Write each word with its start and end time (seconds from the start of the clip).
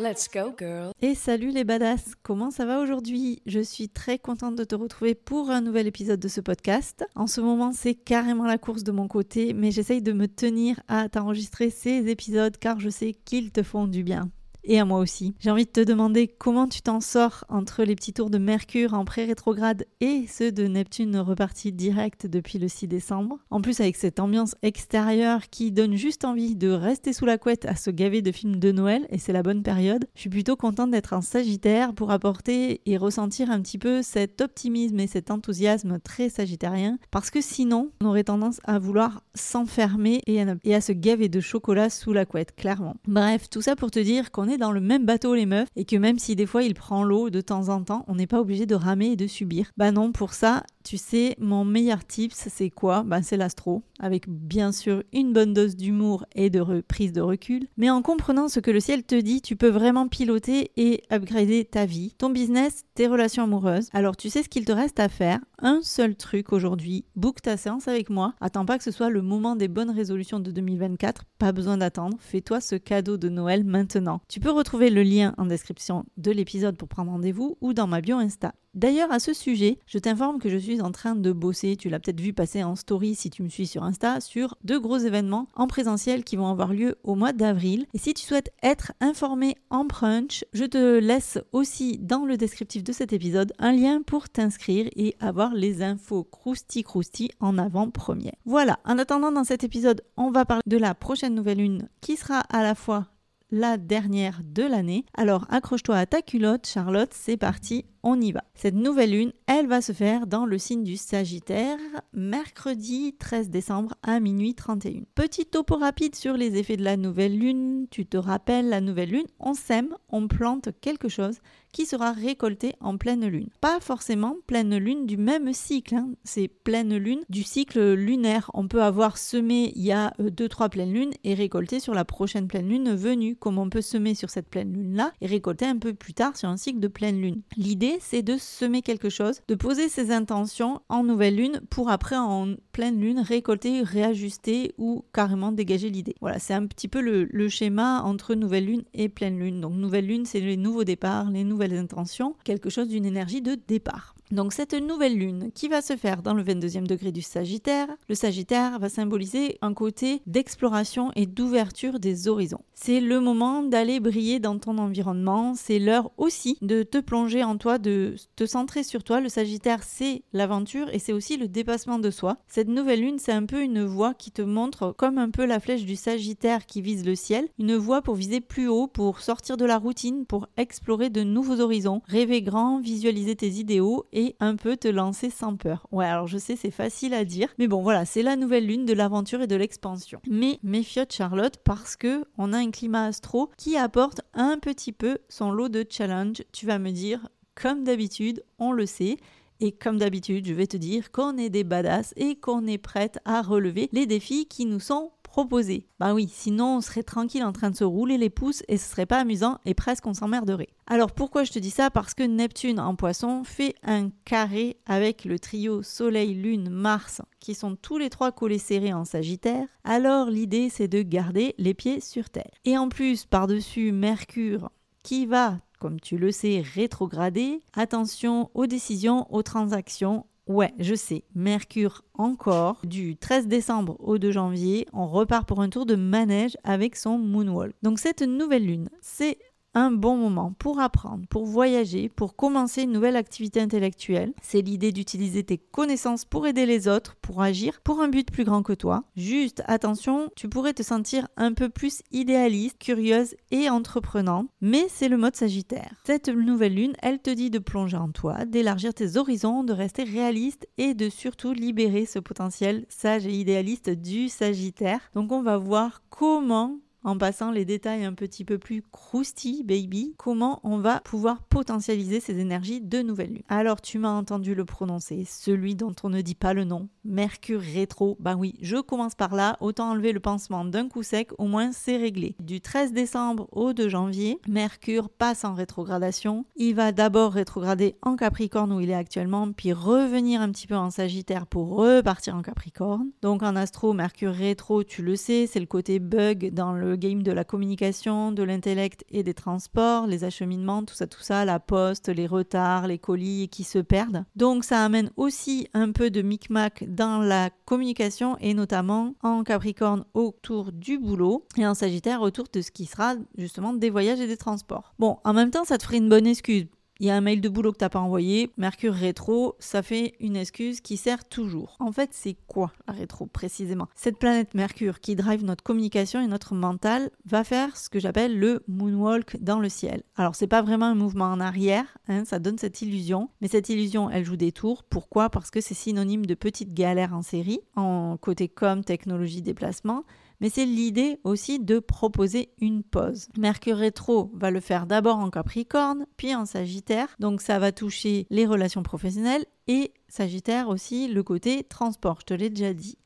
Let's 0.00 0.28
go, 0.32 0.54
girl. 0.56 0.92
Et 1.02 1.16
salut 1.16 1.50
les 1.50 1.64
badass, 1.64 2.14
comment 2.22 2.52
ça 2.52 2.64
va 2.64 2.78
aujourd'hui? 2.78 3.42
Je 3.46 3.58
suis 3.58 3.88
très 3.88 4.16
contente 4.16 4.54
de 4.54 4.62
te 4.62 4.76
retrouver 4.76 5.16
pour 5.16 5.50
un 5.50 5.60
nouvel 5.60 5.88
épisode 5.88 6.20
de 6.20 6.28
ce 6.28 6.40
podcast. 6.40 7.04
En 7.16 7.26
ce 7.26 7.40
moment, 7.40 7.72
c'est 7.72 7.96
carrément 7.96 8.44
la 8.44 8.58
course 8.58 8.84
de 8.84 8.92
mon 8.92 9.08
côté, 9.08 9.54
mais 9.54 9.72
j'essaye 9.72 10.00
de 10.00 10.12
me 10.12 10.28
tenir 10.28 10.78
à 10.86 11.08
t'enregistrer 11.08 11.70
ces 11.70 12.06
épisodes 12.06 12.56
car 12.58 12.78
je 12.78 12.90
sais 12.90 13.12
qu'ils 13.24 13.50
te 13.50 13.64
font 13.64 13.88
du 13.88 14.04
bien 14.04 14.30
et 14.68 14.78
à 14.78 14.84
moi 14.84 15.00
aussi. 15.00 15.34
J'ai 15.40 15.50
envie 15.50 15.64
de 15.64 15.70
te 15.70 15.80
demander 15.80 16.28
comment 16.28 16.68
tu 16.68 16.82
t'en 16.82 17.00
sors 17.00 17.44
entre 17.48 17.82
les 17.82 17.96
petits 17.96 18.12
tours 18.12 18.30
de 18.30 18.38
Mercure 18.38 18.94
en 18.94 19.04
pré-rétrograde 19.04 19.86
et 20.00 20.26
ceux 20.28 20.52
de 20.52 20.66
Neptune 20.66 21.16
repartis 21.16 21.72
direct 21.72 22.26
depuis 22.26 22.58
le 22.58 22.68
6 22.68 22.86
décembre. 22.86 23.38
En 23.50 23.60
plus 23.60 23.80
avec 23.80 23.96
cette 23.96 24.20
ambiance 24.20 24.54
extérieure 24.62 25.48
qui 25.50 25.72
donne 25.72 25.96
juste 25.96 26.24
envie 26.24 26.54
de 26.54 26.68
rester 26.68 27.12
sous 27.12 27.24
la 27.24 27.38
couette 27.38 27.64
à 27.64 27.74
se 27.74 27.90
gaver 27.90 28.22
de 28.22 28.30
films 28.30 28.56
de 28.56 28.70
Noël 28.70 29.06
et 29.10 29.18
c'est 29.18 29.32
la 29.32 29.42
bonne 29.42 29.62
période. 29.62 30.06
Je 30.14 30.20
suis 30.20 30.30
plutôt 30.30 30.56
contente 30.56 30.90
d'être 30.90 31.14
en 31.14 31.22
Sagittaire 31.22 31.94
pour 31.94 32.10
apporter 32.10 32.82
et 32.84 32.96
ressentir 32.98 33.50
un 33.50 33.60
petit 33.62 33.78
peu 33.78 34.02
cet 34.02 34.40
optimisme 34.42 35.00
et 35.00 35.06
cet 35.06 35.30
enthousiasme 35.30 35.98
très 35.98 36.28
sagittarien 36.28 36.98
parce 37.10 37.30
que 37.30 37.40
sinon 37.40 37.90
on 38.02 38.06
aurait 38.06 38.24
tendance 38.24 38.60
à 38.64 38.78
vouloir 38.78 39.22
s'enfermer 39.34 40.20
et 40.26 40.74
à 40.74 40.80
se 40.80 40.92
gaver 40.92 41.28
de 41.28 41.40
chocolat 41.40 41.88
sous 41.88 42.12
la 42.12 42.26
couette, 42.26 42.54
clairement. 42.54 42.96
Bref, 43.06 43.48
tout 43.48 43.62
ça 43.62 43.74
pour 43.74 43.90
te 43.90 43.98
dire 43.98 44.30
qu'on 44.30 44.48
est 44.48 44.57
dans 44.58 44.72
le 44.72 44.80
même 44.80 45.06
bateau 45.06 45.34
les 45.34 45.46
meufs 45.46 45.68
et 45.76 45.84
que 45.84 45.96
même 45.96 46.18
si 46.18 46.36
des 46.36 46.46
fois 46.46 46.62
il 46.62 46.74
prend 46.74 47.02
l'eau 47.02 47.30
de 47.30 47.40
temps 47.40 47.68
en 47.68 47.82
temps, 47.82 48.04
on 48.08 48.16
n'est 48.16 48.26
pas 48.26 48.40
obligé 48.40 48.66
de 48.66 48.74
ramer 48.74 49.12
et 49.12 49.16
de 49.16 49.26
subir. 49.26 49.70
Bah 49.76 49.92
non, 49.92 50.12
pour 50.12 50.34
ça, 50.34 50.64
tu 50.88 50.96
sais, 50.96 51.36
mon 51.38 51.66
meilleur 51.66 52.06
tips, 52.06 52.48
c'est 52.48 52.70
quoi? 52.70 53.02
Bah 53.02 53.20
c'est 53.20 53.36
l'astro, 53.36 53.82
avec 53.98 54.26
bien 54.26 54.72
sûr 54.72 55.02
une 55.12 55.34
bonne 55.34 55.52
dose 55.52 55.76
d'humour 55.76 56.24
et 56.34 56.48
de 56.48 56.80
prise 56.80 57.12
de 57.12 57.20
recul. 57.20 57.66
Mais 57.76 57.90
en 57.90 58.00
comprenant 58.00 58.48
ce 58.48 58.58
que 58.58 58.70
le 58.70 58.80
ciel 58.80 59.04
te 59.04 59.14
dit, 59.14 59.42
tu 59.42 59.54
peux 59.54 59.68
vraiment 59.68 60.08
piloter 60.08 60.70
et 60.78 61.02
upgrader 61.12 61.66
ta 61.66 61.84
vie, 61.84 62.14
ton 62.16 62.30
business, 62.30 62.84
tes 62.94 63.06
relations 63.06 63.42
amoureuses. 63.42 63.90
Alors 63.92 64.16
tu 64.16 64.30
sais 64.30 64.42
ce 64.42 64.48
qu'il 64.48 64.64
te 64.64 64.72
reste 64.72 64.98
à 64.98 65.10
faire? 65.10 65.40
Un 65.58 65.80
seul 65.82 66.16
truc 66.16 66.54
aujourd'hui, 66.54 67.04
book 67.16 67.42
ta 67.42 67.58
séance 67.58 67.86
avec 67.86 68.08
moi. 68.08 68.32
Attends 68.40 68.64
pas 68.64 68.78
que 68.78 68.84
ce 68.84 68.90
soit 68.90 69.10
le 69.10 69.20
moment 69.20 69.56
des 69.56 69.68
bonnes 69.68 69.90
résolutions 69.90 70.40
de 70.40 70.50
2024, 70.50 71.24
pas 71.38 71.52
besoin 71.52 71.76
d'attendre. 71.76 72.16
Fais-toi 72.18 72.62
ce 72.62 72.76
cadeau 72.76 73.18
de 73.18 73.28
Noël 73.28 73.62
maintenant. 73.62 74.22
Tu 74.26 74.40
peux 74.40 74.52
retrouver 74.52 74.88
le 74.88 75.02
lien 75.02 75.34
en 75.36 75.44
description 75.44 76.06
de 76.16 76.30
l'épisode 76.30 76.78
pour 76.78 76.88
prendre 76.88 77.10
rendez-vous 77.10 77.58
ou 77.60 77.74
dans 77.74 77.86
ma 77.86 78.00
bio 78.00 78.16
Insta. 78.16 78.54
D'ailleurs, 78.78 79.10
à 79.10 79.18
ce 79.18 79.32
sujet, 79.32 79.80
je 79.86 79.98
t'informe 79.98 80.38
que 80.38 80.48
je 80.48 80.56
suis 80.56 80.80
en 80.80 80.92
train 80.92 81.16
de 81.16 81.32
bosser, 81.32 81.74
tu 81.74 81.88
l'as 81.88 81.98
peut-être 81.98 82.20
vu 82.20 82.32
passer 82.32 82.62
en 82.62 82.76
story 82.76 83.16
si 83.16 83.28
tu 83.28 83.42
me 83.42 83.48
suis 83.48 83.66
sur 83.66 83.82
Insta, 83.82 84.20
sur 84.20 84.56
deux 84.62 84.78
gros 84.78 84.98
événements 84.98 85.48
en 85.56 85.66
présentiel 85.66 86.22
qui 86.22 86.36
vont 86.36 86.46
avoir 86.46 86.72
lieu 86.72 86.96
au 87.02 87.16
mois 87.16 87.32
d'avril. 87.32 87.86
Et 87.92 87.98
si 87.98 88.14
tu 88.14 88.24
souhaites 88.24 88.52
être 88.62 88.92
informé 89.00 89.56
en 89.70 89.84
brunch, 89.84 90.44
je 90.52 90.64
te 90.64 91.00
laisse 91.00 91.40
aussi 91.50 91.98
dans 91.98 92.24
le 92.24 92.36
descriptif 92.36 92.84
de 92.84 92.92
cet 92.92 93.12
épisode 93.12 93.52
un 93.58 93.72
lien 93.72 94.00
pour 94.00 94.28
t'inscrire 94.28 94.88
et 94.94 95.16
avoir 95.18 95.54
les 95.54 95.82
infos 95.82 96.22
crousti 96.22 96.84
crousti 96.84 97.32
en 97.40 97.58
avant-première. 97.58 98.36
Voilà, 98.44 98.78
en 98.84 98.96
attendant 99.00 99.32
dans 99.32 99.42
cet 99.42 99.64
épisode, 99.64 100.02
on 100.16 100.30
va 100.30 100.44
parler 100.44 100.62
de 100.64 100.76
la 100.76 100.94
prochaine 100.94 101.34
nouvelle 101.34 101.58
lune 101.58 101.88
qui 102.00 102.16
sera 102.16 102.38
à 102.38 102.62
la 102.62 102.76
fois 102.76 103.08
la 103.50 103.76
dernière 103.76 104.40
de 104.44 104.62
l'année. 104.62 105.04
Alors 105.14 105.46
accroche-toi 105.48 105.96
à 105.96 106.06
ta 106.06 106.22
culotte, 106.22 106.66
Charlotte, 106.66 107.12
c'est 107.12 107.36
parti, 107.36 107.84
on 108.02 108.20
y 108.20 108.32
va. 108.32 108.44
Cette 108.54 108.74
nouvelle 108.74 109.12
lune, 109.12 109.32
elle 109.46 109.66
va 109.66 109.80
se 109.80 109.92
faire 109.92 110.26
dans 110.26 110.46
le 110.46 110.58
signe 110.58 110.84
du 110.84 110.96
Sagittaire, 110.96 111.78
mercredi 112.12 113.14
13 113.18 113.50
décembre 113.50 113.94
à 114.02 114.20
minuit 114.20 114.54
31. 114.54 115.02
Petit 115.14 115.46
topo 115.46 115.76
rapide 115.76 116.14
sur 116.14 116.34
les 116.34 116.56
effets 116.56 116.76
de 116.76 116.84
la 116.84 116.96
nouvelle 116.96 117.38
lune. 117.38 117.86
Tu 117.90 118.06
te 118.06 118.16
rappelles, 118.16 118.68
la 118.68 118.80
nouvelle 118.80 119.10
lune, 119.10 119.26
on 119.40 119.54
sème, 119.54 119.94
on 120.08 120.28
plante 120.28 120.70
quelque 120.80 121.08
chose 121.08 121.38
qui 121.72 121.86
sera 121.86 122.12
récolté 122.12 122.74
en 122.80 122.96
pleine 122.96 123.26
lune. 123.26 123.48
Pas 123.60 123.80
forcément 123.80 124.36
pleine 124.46 124.76
lune 124.76 125.06
du 125.06 125.16
même 125.16 125.52
cycle, 125.52 125.96
hein. 125.96 126.10
c'est 126.24 126.48
pleine 126.48 126.96
lune 126.96 127.20
du 127.28 127.42
cycle 127.42 127.94
lunaire. 127.94 128.50
On 128.54 128.68
peut 128.68 128.82
avoir 128.82 129.18
semé 129.18 129.72
il 129.76 129.82
y 129.82 129.92
a 129.92 130.12
2-3 130.18 130.64
euh, 130.64 130.68
pleines 130.68 130.92
lunes 130.92 131.12
et 131.24 131.34
récolter 131.34 131.80
sur 131.80 131.94
la 131.94 132.04
prochaine 132.04 132.48
pleine 132.48 132.68
lune 132.68 132.94
venue, 132.94 133.36
comme 133.36 133.58
on 133.58 133.70
peut 133.70 133.82
semer 133.82 134.14
sur 134.14 134.30
cette 134.30 134.48
pleine 134.48 134.72
lune-là 134.72 135.12
et 135.20 135.26
récolter 135.26 135.66
un 135.66 135.78
peu 135.78 135.94
plus 135.94 136.14
tard 136.14 136.36
sur 136.36 136.48
un 136.48 136.56
cycle 136.56 136.80
de 136.80 136.88
pleine 136.88 137.20
lune. 137.20 137.42
L'idée, 137.56 137.87
c'est 138.00 138.22
de 138.22 138.36
semer 138.36 138.82
quelque 138.82 139.08
chose, 139.08 139.40
de 139.48 139.54
poser 139.54 139.88
ses 139.88 140.10
intentions 140.10 140.80
en 140.88 141.02
nouvelle 141.02 141.36
lune 141.36 141.60
pour 141.70 141.90
après 141.90 142.16
en 142.16 142.54
pleine 142.72 143.00
lune 143.00 143.20
récolter, 143.20 143.82
réajuster 143.82 144.74
ou 144.78 145.04
carrément 145.12 145.52
dégager 145.52 145.90
l'idée. 145.90 146.14
Voilà, 146.20 146.38
c'est 146.38 146.54
un 146.54 146.66
petit 146.66 146.88
peu 146.88 147.00
le, 147.00 147.24
le 147.24 147.48
schéma 147.48 148.02
entre 148.02 148.34
nouvelle 148.34 148.66
lune 148.66 148.84
et 148.94 149.08
pleine 149.08 149.38
lune. 149.38 149.60
Donc 149.60 149.74
nouvelle 149.74 150.06
lune, 150.06 150.26
c'est 150.26 150.40
les 150.40 150.56
nouveaux 150.56 150.84
départs, 150.84 151.30
les 151.30 151.44
nouvelles 151.44 151.76
intentions, 151.76 152.36
quelque 152.44 152.70
chose 152.70 152.88
d'une 152.88 153.06
énergie 153.06 153.42
de 153.42 153.56
départ. 153.66 154.14
Donc 154.30 154.52
cette 154.52 154.74
nouvelle 154.74 155.16
lune 155.16 155.50
qui 155.54 155.68
va 155.68 155.80
se 155.80 155.96
faire 155.96 156.22
dans 156.22 156.34
le 156.34 156.42
22e 156.42 156.86
degré 156.86 157.12
du 157.12 157.22
Sagittaire, 157.22 157.88
le 158.10 158.14
Sagittaire 158.14 158.78
va 158.78 158.90
symboliser 158.90 159.58
un 159.62 159.72
côté 159.72 160.20
d'exploration 160.26 161.10
et 161.16 161.24
d'ouverture 161.24 161.98
des 161.98 162.28
horizons. 162.28 162.60
C'est 162.74 163.00
le 163.00 163.20
moment 163.20 163.62
d'aller 163.62 164.00
briller 164.00 164.38
dans 164.38 164.58
ton 164.58 164.76
environnement, 164.76 165.54
c'est 165.54 165.78
l'heure 165.78 166.10
aussi 166.18 166.58
de 166.60 166.82
te 166.82 166.98
plonger 166.98 167.42
en 167.42 167.56
toi, 167.56 167.78
de 167.78 168.16
te 168.36 168.44
centrer 168.44 168.82
sur 168.82 169.02
toi. 169.02 169.20
Le 169.20 169.30
Sagittaire, 169.30 169.82
c'est 169.82 170.22
l'aventure 170.34 170.90
et 170.92 170.98
c'est 170.98 171.14
aussi 171.14 171.38
le 171.38 171.48
dépassement 171.48 171.98
de 171.98 172.10
soi. 172.10 172.36
Cette 172.48 172.68
nouvelle 172.68 173.00
lune, 173.00 173.18
c'est 173.18 173.32
un 173.32 173.46
peu 173.46 173.62
une 173.62 173.84
voie 173.84 174.12
qui 174.12 174.30
te 174.30 174.42
montre 174.42 174.94
comme 174.96 175.16
un 175.16 175.30
peu 175.30 175.46
la 175.46 175.58
flèche 175.58 175.86
du 175.86 175.96
Sagittaire 175.96 176.66
qui 176.66 176.82
vise 176.82 177.06
le 177.06 177.14
ciel, 177.14 177.48
une 177.58 177.76
voie 177.76 178.02
pour 178.02 178.14
viser 178.14 178.40
plus 178.42 178.68
haut, 178.68 178.88
pour 178.88 179.20
sortir 179.20 179.56
de 179.56 179.64
la 179.64 179.78
routine, 179.78 180.26
pour 180.26 180.48
explorer 180.58 181.08
de 181.08 181.22
nouveaux 181.22 181.60
horizons, 181.60 182.02
rêver 182.06 182.42
grand, 182.42 182.78
visualiser 182.80 183.34
tes 183.34 183.48
idéaux 183.48 184.04
un 184.40 184.56
peu 184.56 184.76
te 184.76 184.88
lancer 184.88 185.30
sans 185.30 185.56
peur. 185.56 185.86
Ouais, 185.92 186.06
alors 186.06 186.26
je 186.26 186.38
sais, 186.38 186.56
c'est 186.56 186.70
facile 186.70 187.14
à 187.14 187.24
dire, 187.24 187.48
mais 187.58 187.68
bon, 187.68 187.82
voilà, 187.82 188.04
c'est 188.04 188.22
la 188.22 188.36
nouvelle 188.36 188.66
lune 188.66 188.86
de 188.86 188.92
l'aventure 188.92 189.42
et 189.42 189.46
de 189.46 189.56
l'expansion. 189.56 190.20
Mais 190.28 190.58
méfiote 190.62 191.12
Charlotte 191.12 191.56
parce 191.64 191.96
que 191.96 192.24
on 192.36 192.52
a 192.52 192.58
un 192.58 192.70
climat 192.70 193.04
astro 193.04 193.50
qui 193.56 193.76
apporte 193.76 194.20
un 194.34 194.58
petit 194.58 194.92
peu 194.92 195.18
son 195.28 195.50
lot 195.50 195.68
de 195.68 195.84
challenge. 195.88 196.42
Tu 196.52 196.66
vas 196.66 196.78
me 196.78 196.90
dire, 196.90 197.28
comme 197.54 197.84
d'habitude, 197.84 198.44
on 198.58 198.72
le 198.72 198.86
sait. 198.86 199.16
Et 199.60 199.72
comme 199.72 199.98
d'habitude, 199.98 200.46
je 200.46 200.54
vais 200.54 200.68
te 200.68 200.76
dire 200.76 201.10
qu'on 201.10 201.36
est 201.36 201.50
des 201.50 201.64
badass 201.64 202.14
et 202.16 202.36
qu'on 202.36 202.66
est 202.68 202.78
prête 202.78 203.18
à 203.24 203.42
relever 203.42 203.88
les 203.90 204.06
défis 204.06 204.46
qui 204.46 204.66
nous 204.66 204.78
sont 204.78 205.10
proposer. 205.38 205.86
Bah 206.00 206.14
oui, 206.14 206.28
sinon 206.28 206.78
on 206.78 206.80
serait 206.80 207.04
tranquille 207.04 207.44
en 207.44 207.52
train 207.52 207.70
de 207.70 207.76
se 207.76 207.84
rouler 207.84 208.18
les 208.18 208.28
pouces 208.28 208.64
et 208.66 208.76
ce 208.76 208.90
serait 208.90 209.06
pas 209.06 209.20
amusant 209.20 209.58
et 209.64 209.72
presque 209.72 210.04
on 210.04 210.12
s'emmerderait. 210.12 210.70
Alors 210.88 211.12
pourquoi 211.12 211.44
je 211.44 211.52
te 211.52 211.60
dis 211.60 211.70
ça? 211.70 211.92
Parce 211.92 212.12
que 212.12 212.24
Neptune 212.24 212.80
en 212.80 212.96
poisson 212.96 213.44
fait 213.44 213.76
un 213.84 214.10
carré 214.24 214.78
avec 214.84 215.24
le 215.24 215.38
trio 215.38 215.84
Soleil, 215.84 216.34
Lune, 216.34 216.70
Mars 216.70 217.22
qui 217.38 217.54
sont 217.54 217.76
tous 217.76 217.98
les 217.98 218.10
trois 218.10 218.32
collés 218.32 218.58
serrés 218.58 218.92
en 218.92 219.04
Sagittaire. 219.04 219.68
Alors 219.84 220.28
l'idée 220.28 220.70
c'est 220.70 220.88
de 220.88 221.02
garder 221.02 221.54
les 221.56 221.72
pieds 221.72 222.00
sur 222.00 222.30
Terre. 222.30 222.50
Et 222.64 222.76
en 222.76 222.88
plus 222.88 223.24
par-dessus 223.24 223.92
Mercure 223.92 224.70
qui 225.04 225.26
va 225.26 225.58
comme 225.78 226.00
tu 226.00 226.18
le 226.18 226.32
sais, 226.32 226.60
rétrograder. 226.74 227.60
Attention 227.72 228.50
aux 228.54 228.66
décisions, 228.66 229.32
aux 229.32 229.44
transactions, 229.44 230.26
Ouais, 230.48 230.72
je 230.78 230.94
sais. 230.94 231.24
Mercure 231.34 232.04
encore. 232.14 232.80
Du 232.82 233.16
13 233.16 233.48
décembre 233.48 233.96
au 234.00 234.16
2 234.16 234.32
janvier, 234.32 234.86
on 234.94 235.06
repart 235.06 235.46
pour 235.46 235.60
un 235.60 235.68
tour 235.68 235.84
de 235.84 235.94
manège 235.94 236.56
avec 236.64 236.96
son 236.96 237.18
moonwalk. 237.18 237.74
Donc 237.82 237.98
cette 237.98 238.22
nouvelle 238.22 238.64
lune, 238.64 238.88
c'est 239.02 239.36
un 239.78 239.90
bon 239.90 240.16
moment 240.16 240.52
pour 240.58 240.80
apprendre, 240.80 241.26
pour 241.28 241.44
voyager, 241.44 242.08
pour 242.08 242.36
commencer 242.36 242.82
une 242.82 242.92
nouvelle 242.92 243.16
activité 243.16 243.60
intellectuelle. 243.60 244.32
C'est 244.42 244.62
l'idée 244.62 244.92
d'utiliser 244.92 245.44
tes 245.44 245.58
connaissances 245.58 246.24
pour 246.24 246.46
aider 246.46 246.66
les 246.66 246.88
autres, 246.88 247.16
pour 247.16 247.42
agir 247.42 247.80
pour 247.82 248.00
un 248.00 248.08
but 248.08 248.30
plus 248.30 248.44
grand 248.44 248.62
que 248.62 248.72
toi. 248.72 249.04
Juste 249.16 249.62
attention, 249.66 250.28
tu 250.36 250.48
pourrais 250.48 250.74
te 250.74 250.82
sentir 250.82 251.28
un 251.36 251.52
peu 251.52 251.68
plus 251.68 252.02
idéaliste, 252.12 252.78
curieuse 252.78 253.34
et 253.50 253.70
entreprenante, 253.70 254.48
mais 254.60 254.86
c'est 254.88 255.08
le 255.08 255.16
mode 255.16 255.36
Sagittaire. 255.36 255.94
Cette 256.04 256.28
nouvelle 256.28 256.74
lune, 256.74 256.94
elle 257.02 257.20
te 257.20 257.30
dit 257.30 257.50
de 257.50 257.58
plonger 257.58 257.96
en 257.96 258.10
toi, 258.10 258.44
d'élargir 258.44 258.94
tes 258.94 259.16
horizons, 259.16 259.64
de 259.64 259.72
rester 259.72 260.04
réaliste 260.04 260.68
et 260.78 260.94
de 260.94 261.08
surtout 261.08 261.52
libérer 261.52 262.06
ce 262.06 262.18
potentiel 262.18 262.86
sage 262.88 263.26
et 263.26 263.32
idéaliste 263.32 263.90
du 263.90 264.28
Sagittaire. 264.28 265.00
Donc 265.14 265.32
on 265.32 265.42
va 265.42 265.58
voir 265.58 266.02
comment 266.10 266.78
en 267.08 267.16
passant 267.16 267.50
les 267.50 267.64
détails 267.64 268.04
un 268.04 268.12
petit 268.12 268.44
peu 268.44 268.58
plus 268.58 268.82
croustilles, 268.82 269.64
baby, 269.64 270.14
comment 270.18 270.60
on 270.62 270.76
va 270.76 271.00
pouvoir 271.00 271.40
potentialiser 271.40 272.20
ces 272.20 272.38
énergies 272.38 272.82
de 272.82 273.00
nouvelle 273.00 273.30
lune. 273.30 273.42
Alors 273.48 273.80
tu 273.80 273.98
m'as 273.98 274.10
entendu 274.10 274.54
le 274.54 274.66
prononcer, 274.66 275.24
celui 275.26 275.74
dont 275.74 275.94
on 276.02 276.10
ne 276.10 276.20
dit 276.20 276.34
pas 276.34 276.52
le 276.52 276.64
nom, 276.64 276.90
Mercure 277.04 277.62
rétro. 277.62 278.18
Bah 278.20 278.34
oui, 278.36 278.56
je 278.60 278.76
commence 278.76 279.14
par 279.14 279.34
là, 279.34 279.56
autant 279.60 279.92
enlever 279.92 280.12
le 280.12 280.20
pansement 280.20 280.66
d'un 280.66 280.90
coup 280.90 281.02
sec, 281.02 281.30
au 281.38 281.46
moins 281.46 281.72
c'est 281.72 281.96
réglé. 281.96 282.36
Du 282.40 282.60
13 282.60 282.92
décembre 282.92 283.48
au 283.52 283.72
2 283.72 283.88
janvier, 283.88 284.38
Mercure 284.46 285.08
passe 285.08 285.46
en 285.46 285.54
rétrogradation. 285.54 286.44
Il 286.56 286.74
va 286.74 286.92
d'abord 286.92 287.32
rétrograder 287.32 287.96
en 288.02 288.16
Capricorne 288.16 288.70
où 288.70 288.80
il 288.80 288.90
est 288.90 288.94
actuellement, 288.94 289.50
puis 289.52 289.72
revenir 289.72 290.42
un 290.42 290.50
petit 290.50 290.66
peu 290.66 290.76
en 290.76 290.90
Sagittaire 290.90 291.46
pour 291.46 291.70
repartir 291.70 292.36
en 292.36 292.42
Capricorne. 292.42 293.08
Donc 293.22 293.42
en 293.42 293.56
astro, 293.56 293.94
Mercure 293.94 294.34
rétro, 294.34 294.84
tu 294.84 295.02
le 295.02 295.16
sais, 295.16 295.46
c'est 295.46 295.60
le 295.60 295.64
côté 295.64 296.00
bug 296.00 296.52
dans 296.52 296.72
le 296.72 296.97
game 296.98 297.22
de 297.22 297.32
la 297.32 297.44
communication, 297.44 298.32
de 298.32 298.42
l'intellect 298.42 299.04
et 299.10 299.22
des 299.22 299.34
transports, 299.34 300.06
les 300.06 300.24
acheminements, 300.24 300.84
tout 300.84 300.94
ça, 300.94 301.06
tout 301.06 301.20
ça, 301.20 301.44
la 301.44 301.60
poste, 301.60 302.08
les 302.08 302.26
retards, 302.26 302.86
les 302.86 302.98
colis 302.98 303.48
qui 303.48 303.64
se 303.64 303.78
perdent. 303.78 304.24
Donc 304.36 304.64
ça 304.64 304.84
amène 304.84 305.10
aussi 305.16 305.68
un 305.74 305.92
peu 305.92 306.10
de 306.10 306.22
micmac 306.22 306.84
dans 306.88 307.18
la 307.18 307.50
communication 307.64 308.36
et 308.40 308.54
notamment 308.54 309.14
en 309.22 309.42
Capricorne 309.42 310.04
autour 310.14 310.72
du 310.72 310.98
boulot 310.98 311.46
et 311.56 311.66
en 311.66 311.74
Sagittaire 311.74 312.22
autour 312.22 312.46
de 312.52 312.60
ce 312.60 312.70
qui 312.70 312.86
sera 312.86 313.14
justement 313.36 313.72
des 313.72 313.90
voyages 313.90 314.20
et 314.20 314.26
des 314.26 314.36
transports. 314.36 314.94
Bon, 314.98 315.18
en 315.24 315.32
même 315.32 315.50
temps, 315.50 315.64
ça 315.64 315.78
te 315.78 315.84
ferait 315.84 315.98
une 315.98 316.08
bonne 316.08 316.26
excuse 316.26 316.66
il 317.00 317.06
y 317.06 317.10
a 317.10 317.16
un 317.16 317.20
mail 317.20 317.40
de 317.40 317.48
boulot 317.48 317.72
que 317.72 317.78
t'as 317.78 317.88
pas 317.88 318.00
envoyé, 318.00 318.50
Mercure 318.56 318.94
rétro, 318.94 319.54
ça 319.60 319.82
fait 319.82 320.14
une 320.20 320.36
excuse 320.36 320.80
qui 320.80 320.96
sert 320.96 321.28
toujours. 321.28 321.76
En 321.78 321.92
fait, 321.92 322.10
c'est 322.12 322.36
quoi 322.46 322.72
la 322.86 322.94
rétro 322.94 323.26
précisément? 323.26 323.88
Cette 323.94 324.18
planète 324.18 324.54
Mercure 324.54 325.00
qui 325.00 325.14
drive 325.14 325.44
notre 325.44 325.62
communication 325.62 326.20
et 326.20 326.26
notre 326.26 326.54
mental 326.54 327.10
va 327.24 327.44
faire 327.44 327.76
ce 327.76 327.88
que 327.88 328.00
j'appelle 328.00 328.38
le 328.38 328.64
moonwalk 328.66 329.40
dans 329.40 329.60
le 329.60 329.68
ciel. 329.68 330.02
Alors, 330.16 330.34
c'est 330.34 330.48
pas 330.48 330.62
vraiment 330.62 330.86
un 330.86 330.94
mouvement 330.94 331.26
en 331.26 331.40
arrière, 331.40 331.98
hein, 332.08 332.24
ça 332.24 332.40
donne 332.40 332.58
cette 332.58 332.82
illusion, 332.82 333.30
mais 333.40 333.48
cette 333.48 333.68
illusion, 333.68 334.10
elle 334.10 334.24
joue 334.24 334.36
des 334.36 334.52
tours. 334.52 334.82
Pourquoi? 334.82 335.30
Parce 335.30 335.50
que 335.50 335.60
c'est 335.60 335.74
synonyme 335.74 336.26
de 336.26 336.34
petite 336.34 336.74
galère 336.74 337.14
en 337.14 337.22
série, 337.22 337.60
en 337.76 338.16
côté 338.16 338.48
com, 338.48 338.82
technologie, 338.82 339.42
déplacement 339.42 340.04
mais 340.40 340.50
c'est 340.50 340.64
l'idée 340.64 341.18
aussi 341.24 341.58
de 341.58 341.78
proposer 341.78 342.50
une 342.60 342.82
pause. 342.82 343.28
Mercure 343.36 343.76
rétro 343.76 344.30
va 344.34 344.50
le 344.50 344.60
faire 344.60 344.86
d'abord 344.86 345.18
en 345.18 345.30
Capricorne, 345.30 346.06
puis 346.16 346.34
en 346.34 346.46
Sagittaire, 346.46 347.08
donc 347.18 347.40
ça 347.40 347.58
va 347.58 347.72
toucher 347.72 348.26
les 348.30 348.46
relations 348.46 348.82
professionnelles 348.82 349.46
et 349.66 349.92
Sagittaire 350.08 350.68
aussi 350.68 351.08
le 351.08 351.22
côté 351.22 351.64
transport, 351.64 352.18
je 352.20 352.26
te 352.26 352.34
l'ai 352.34 352.50
déjà 352.50 352.72
dit. 352.72 352.98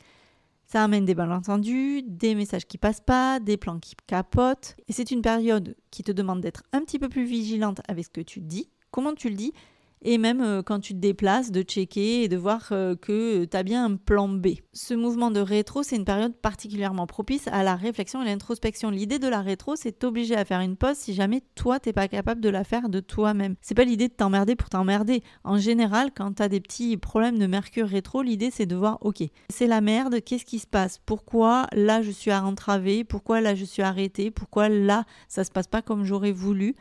Ça 0.66 0.84
amène 0.84 1.04
des 1.04 1.14
malentendus, 1.14 2.02
des 2.06 2.34
messages 2.34 2.66
qui 2.66 2.78
passent 2.78 3.02
pas, 3.02 3.40
des 3.40 3.58
plans 3.58 3.78
qui 3.78 3.94
capotent. 4.06 4.74
Et 4.88 4.94
c'est 4.94 5.10
une 5.10 5.20
période 5.20 5.76
qui 5.90 6.02
te 6.02 6.12
demande 6.12 6.40
d'être 6.40 6.62
un 6.72 6.80
petit 6.80 6.98
peu 6.98 7.10
plus 7.10 7.24
vigilante 7.24 7.82
avec 7.88 8.06
ce 8.06 8.10
que 8.10 8.22
tu 8.22 8.40
dis, 8.40 8.70
comment 8.90 9.12
tu 9.12 9.28
le 9.28 9.34
dis, 9.34 9.52
et 10.02 10.18
même 10.18 10.40
euh, 10.40 10.62
quand 10.62 10.80
tu 10.80 10.94
te 10.94 10.98
déplaces, 10.98 11.50
de 11.50 11.62
checker 11.62 12.24
et 12.24 12.28
de 12.28 12.36
voir 12.36 12.68
euh, 12.72 12.94
que 12.94 13.44
tu 13.44 13.56
as 13.56 13.62
bien 13.62 13.84
un 13.84 13.96
plan 13.96 14.28
B. 14.28 14.48
Ce 14.72 14.94
mouvement 14.94 15.30
de 15.30 15.40
rétro, 15.40 15.82
c'est 15.82 15.96
une 15.96 16.04
période 16.04 16.34
particulièrement 16.34 17.06
propice 17.06 17.48
à 17.48 17.62
la 17.62 17.76
réflexion 17.76 18.22
et 18.22 18.26
l'introspection. 18.26 18.90
L'idée 18.90 19.18
de 19.18 19.28
la 19.28 19.40
rétro, 19.40 19.76
c'est 19.76 19.92
t'obliger 19.92 20.36
à 20.36 20.44
faire 20.44 20.60
une 20.60 20.76
pause 20.76 20.96
si 20.96 21.14
jamais 21.14 21.42
toi, 21.54 21.78
t'es 21.78 21.92
pas 21.92 22.08
capable 22.08 22.40
de 22.40 22.48
la 22.48 22.64
faire 22.64 22.88
de 22.88 23.00
toi-même. 23.00 23.54
C'est 23.62 23.74
pas 23.74 23.84
l'idée 23.84 24.08
de 24.08 24.14
t'emmerder 24.14 24.56
pour 24.56 24.68
t'emmerder. 24.68 25.22
En 25.44 25.58
général, 25.58 26.10
quand 26.14 26.34
tu 26.34 26.42
as 26.42 26.48
des 26.48 26.60
petits 26.60 26.96
problèmes 26.96 27.38
de 27.38 27.46
mercure 27.46 27.86
rétro, 27.86 28.22
l'idée 28.22 28.50
c'est 28.50 28.66
de 28.66 28.76
voir, 28.76 28.98
ok, 29.00 29.22
c'est 29.50 29.66
la 29.66 29.80
merde, 29.80 30.20
qu'est-ce 30.24 30.44
qui 30.44 30.58
se 30.58 30.66
passe? 30.66 30.98
Pourquoi 31.04 31.66
là 31.72 32.02
je 32.02 32.10
suis 32.10 32.30
à 32.30 32.44
entraver? 32.44 33.04
Pourquoi 33.04 33.40
là 33.40 33.54
je 33.54 33.64
suis 33.64 33.82
arrêté 33.82 34.30
Pourquoi 34.30 34.68
là 34.68 35.04
ça 35.28 35.44
se 35.44 35.50
passe 35.50 35.68
pas 35.68 35.82
comme 35.82 36.04
j'aurais 36.04 36.32
voulu? 36.32 36.74